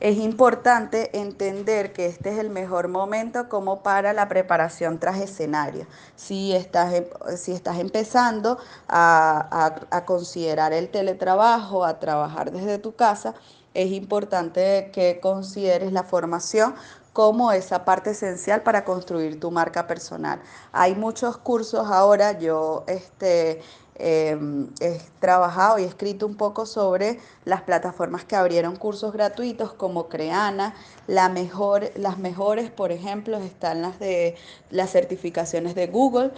Es 0.00 0.16
importante 0.18 1.18
entender 1.18 1.92
que 1.92 2.06
este 2.06 2.30
es 2.30 2.38
el 2.38 2.50
mejor 2.50 2.88
momento 2.88 3.48
como 3.48 3.82
para 3.82 4.12
la 4.12 4.28
preparación 4.28 4.98
tras 4.98 5.18
escenario. 5.18 5.86
Si 6.16 6.54
estás, 6.54 6.94
em, 6.94 7.04
si 7.36 7.52
estás 7.52 7.78
empezando 7.78 8.58
a, 8.86 9.76
a, 9.90 9.96
a 9.96 10.04
considerar 10.04 10.72
el 10.72 10.90
teletrabajo, 10.90 11.84
a 11.84 11.98
trabajar 11.98 12.52
desde 12.52 12.78
tu 12.78 12.94
casa, 12.94 13.34
es 13.74 13.92
importante 13.92 14.90
que 14.92 15.20
consideres 15.20 15.92
la 15.92 16.02
formación 16.02 16.74
como 17.12 17.50
esa 17.50 17.84
parte 17.84 18.10
esencial 18.10 18.62
para 18.62 18.84
construir 18.84 19.40
tu 19.40 19.50
marca 19.50 19.88
personal. 19.88 20.40
Hay 20.70 20.94
muchos 20.94 21.36
cursos 21.36 21.88
ahora, 21.90 22.38
yo 22.38 22.84
este, 22.86 23.60
eh, 23.98 24.38
he 24.80 25.00
trabajado 25.18 25.78
y 25.78 25.84
escrito 25.84 26.26
un 26.26 26.36
poco 26.36 26.66
sobre 26.66 27.18
las 27.44 27.62
plataformas 27.62 28.24
que 28.24 28.36
abrieron 28.36 28.76
cursos 28.76 29.12
gratuitos 29.12 29.72
como 29.72 30.08
Creana. 30.08 30.74
Las 31.06 31.30
mejores, 31.32 32.70
por 32.70 32.92
ejemplo, 32.92 33.38
están 33.38 33.82
las 33.82 33.98
de 33.98 34.36
las 34.70 34.90
certificaciones 34.90 35.74
de 35.74 35.88
Google. 35.88 36.30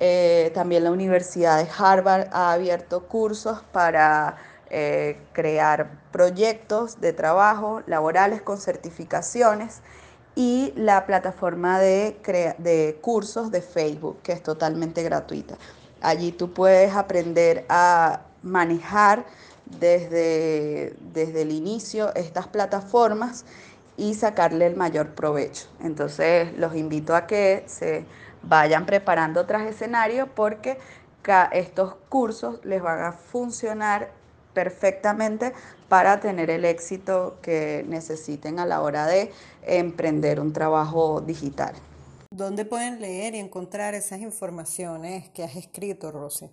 Eh, 0.00 0.50
también 0.54 0.82
la 0.84 0.90
Universidad 0.90 1.62
de 1.62 1.70
Harvard 1.78 2.28
ha 2.32 2.52
abierto 2.52 3.06
cursos 3.06 3.62
para 3.70 4.36
eh, 4.70 5.18
crear 5.32 6.00
proyectos 6.10 7.00
de 7.00 7.12
trabajo 7.12 7.82
laborales 7.86 8.42
con 8.42 8.58
certificaciones 8.58 9.82
y 10.34 10.72
la 10.74 11.06
plataforma 11.06 11.78
de 11.78 12.98
cursos 13.00 13.52
de 13.52 13.62
Facebook, 13.62 14.20
que 14.22 14.32
es 14.32 14.42
totalmente 14.42 15.04
gratuita. 15.04 15.56
Allí 16.04 16.32
tú 16.32 16.52
puedes 16.52 16.94
aprender 16.94 17.64
a 17.68 18.20
manejar 18.42 19.24
desde, 19.64 20.94
desde 21.14 21.42
el 21.42 21.50
inicio 21.50 22.14
estas 22.14 22.46
plataformas 22.46 23.46
y 23.96 24.14
sacarle 24.14 24.66
el 24.66 24.76
mayor 24.76 25.14
provecho. 25.14 25.66
Entonces 25.82 26.52
los 26.58 26.76
invito 26.76 27.16
a 27.16 27.26
que 27.26 27.64
se 27.66 28.04
vayan 28.42 28.84
preparando 28.84 29.46
tras 29.46 29.66
escenario 29.66 30.28
porque 30.34 30.78
estos 31.52 31.94
cursos 32.10 32.60
les 32.64 32.82
van 32.82 33.00
a 33.00 33.12
funcionar 33.12 34.10
perfectamente 34.52 35.54
para 35.88 36.20
tener 36.20 36.50
el 36.50 36.66
éxito 36.66 37.38
que 37.40 37.84
necesiten 37.88 38.58
a 38.58 38.66
la 38.66 38.82
hora 38.82 39.06
de 39.06 39.32
emprender 39.62 40.38
un 40.38 40.52
trabajo 40.52 41.22
digital. 41.22 41.74
¿Dónde 42.36 42.64
pueden 42.64 43.00
leer 43.00 43.36
y 43.36 43.38
encontrar 43.38 43.94
esas 43.94 44.18
informaciones 44.18 45.28
que 45.28 45.44
has 45.44 45.54
escrito, 45.54 46.10
Rosy? 46.10 46.50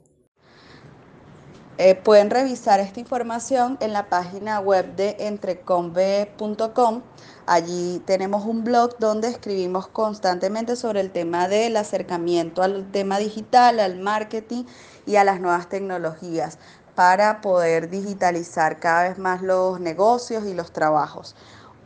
Eh, 1.80 1.96
pueden 1.96 2.30
revisar 2.30 2.80
esta 2.80 3.00
información 3.00 3.80
en 3.82 3.92
la 3.92 4.08
página 4.08 4.60
web 4.60 4.96
de 4.96 5.16
entrecombe.com. 5.18 7.02
Allí 7.48 8.00
tenemos 8.06 8.46
un 8.46 8.64
blog 8.64 9.00
donde 9.00 9.30
escribimos 9.30 9.88
constantemente 9.88 10.76
sobre 10.76 11.02
el 11.02 11.10
tema 11.10 11.48
del 11.48 11.76
acercamiento 11.76 12.62
al 12.62 12.92
tema 12.92 13.18
digital, 13.18 13.80
al 13.80 13.98
marketing 13.98 14.66
y 15.08 15.16
a 15.16 15.24
las 15.24 15.42
nuevas 15.42 15.68
tecnologías 15.68 16.60
para 16.94 17.42
poder 17.42 17.90
digitalizar 17.90 18.80
cada 18.80 19.10
vez 19.10 19.18
más 19.18 19.42
los 19.42 19.80
negocios 19.80 20.46
y 20.46 20.54
los 20.54 20.72
trabajos. 20.72 21.36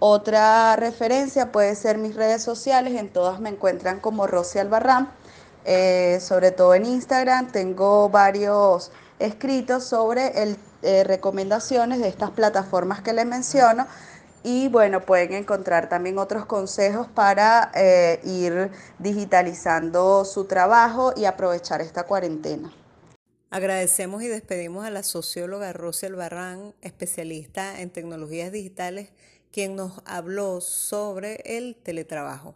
Otra 0.08 0.76
referencia 0.76 1.52
puede 1.52 1.74
ser 1.74 1.98
mis 1.98 2.14
redes 2.14 2.44
sociales, 2.44 2.94
en 2.94 3.10
todas 3.10 3.40
me 3.40 3.50
encuentran 3.50 4.00
como 4.00 4.28
Rosy 4.28 4.60
Albarrán, 4.60 5.12
eh, 5.66 6.20
sobre 6.22 6.52
todo 6.52 6.76
en 6.76 6.86
Instagram 6.86 7.52
tengo 7.52 8.08
varios 8.10 8.92
escritos 9.18 9.84
sobre 9.84 10.32
eh, 10.84 11.04
recomendaciones 11.06 12.02
de 12.02 12.08
estas 12.08 12.30
plataformas 12.30 13.02
que 13.02 13.14
les 13.14 13.26
menciono 13.26 13.88
y 14.44 14.68
bueno, 14.68 15.02
pueden 15.02 15.34
encontrar 15.34 15.90
también 15.90 16.20
otros 16.20 16.46
consejos 16.46 17.08
para 17.08 17.72
eh, 17.74 18.20
ir 18.26 18.70
digitalizando 19.00 20.24
su 20.24 20.46
trabajo 20.46 21.14
y 21.18 21.26
aprovechar 21.26 21.82
esta 21.82 22.04
cuarentena. 22.04 22.72
Agradecemos 23.50 24.22
y 24.22 24.28
despedimos 24.28 24.86
a 24.86 24.92
la 24.92 25.02
socióloga 25.02 25.74
Rosy 25.74 26.06
Albarrán, 26.06 26.76
especialista 26.82 27.82
en 27.82 27.90
tecnologías 27.90 28.52
digitales 28.52 29.10
quien 29.56 29.78
nos 29.78 30.02
habló 30.04 30.60
sobre 30.60 31.36
el 31.46 31.78
teletrabajo. 31.78 32.56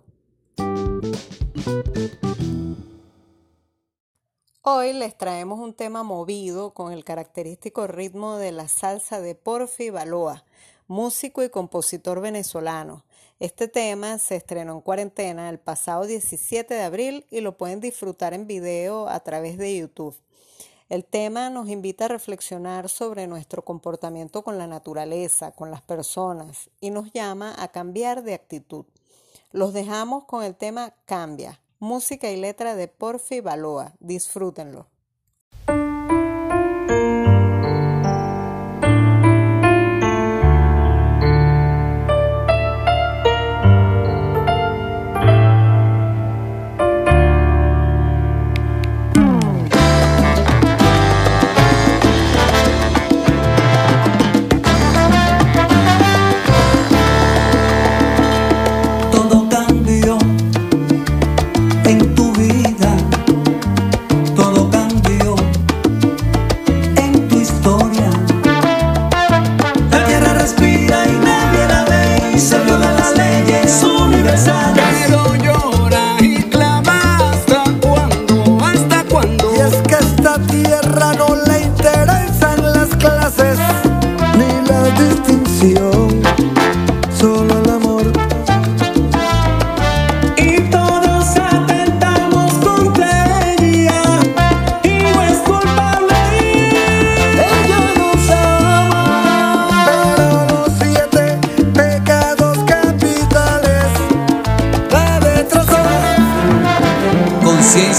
Hoy 4.64 4.92
les 4.92 5.18
traemos 5.18 5.60
un 5.60 5.74
tema 5.74 6.04
movido 6.04 6.74
con 6.74 6.92
el 6.92 7.06
característico 7.06 7.88
ritmo 7.88 8.36
de 8.36 8.52
la 8.52 8.68
salsa 8.68 9.22
de 9.22 9.34
Porfi 9.34 9.92
Baloa, 9.92 10.44
músico 10.88 11.42
y 11.42 11.50
compositor 11.50 12.20
venezolano. 12.20 13.06
Este 13.40 13.70
tema 13.70 14.18
se 14.18 14.36
estrenó 14.36 14.74
en 14.74 14.82
cuarentena 14.82 15.50
el 15.50 15.58
pasado 15.58 16.06
17 16.06 16.74
de 16.74 16.84
abril 16.84 17.26
y 17.32 17.40
lo 17.40 17.56
pueden 17.56 17.80
disfrutar 17.80 18.34
en 18.34 18.46
video 18.46 19.08
a 19.08 19.22
través 19.22 19.58
de 19.58 19.78
YouTube. 19.78 20.18
El 20.90 21.06
tema 21.06 21.52
nos 21.52 21.70
invita 21.70 22.06
a 22.06 22.08
reflexionar 22.08 22.90
sobre 22.90 23.28
nuestro 23.28 23.64
comportamiento 23.64 24.44
con 24.44 24.58
la 24.58 24.66
naturaleza, 24.66 25.52
con 25.52 25.70
las 25.70 25.84
personas 25.84 26.72
y 26.82 26.90
nos 26.90 27.14
llama 27.14 27.54
a 27.60 27.68
cambiar 27.68 28.24
de 28.24 28.34
actitud. 28.34 28.86
Los 29.52 29.72
dejamos 29.74 30.24
con 30.26 30.44
el 30.44 30.56
tema 30.56 30.96
Cambia, 31.06 31.62
música 31.78 32.32
y 32.32 32.38
letra 32.38 32.76
de 32.76 32.88
Porfi 32.88 33.40
Baloa. 33.40 33.94
Disfrútenlo. 34.00 34.88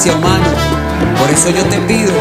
Por 0.02 1.30
eso 1.30 1.50
yo 1.50 1.62
te 1.66 1.76
pido. 1.80 2.14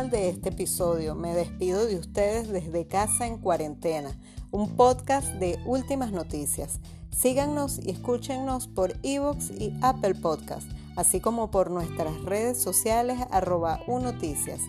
Final 0.00 0.10
de 0.10 0.30
este 0.30 0.48
episodio. 0.48 1.14
Me 1.14 1.34
despido 1.34 1.84
de 1.84 1.96
ustedes 1.96 2.48
desde 2.48 2.86
Casa 2.86 3.26
en 3.26 3.36
Cuarentena, 3.36 4.10
un 4.50 4.74
podcast 4.74 5.28
de 5.34 5.58
últimas 5.66 6.10
noticias. 6.10 6.80
Síganos 7.10 7.78
y 7.82 7.90
escúchenos 7.90 8.66
por 8.66 8.94
Evox 9.02 9.50
y 9.50 9.74
Apple 9.82 10.14
Podcast, 10.14 10.70
así 10.96 11.20
como 11.20 11.50
por 11.50 11.70
nuestras 11.70 12.18
redes 12.22 12.58
sociales 12.62 13.18
arroba 13.30 13.80
unoticias. 13.86 14.60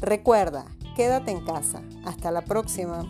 Recuerda, 0.00 0.64
quédate 0.96 1.32
en 1.32 1.44
casa. 1.44 1.82
Hasta 2.06 2.30
la 2.30 2.42
próxima. 2.42 3.04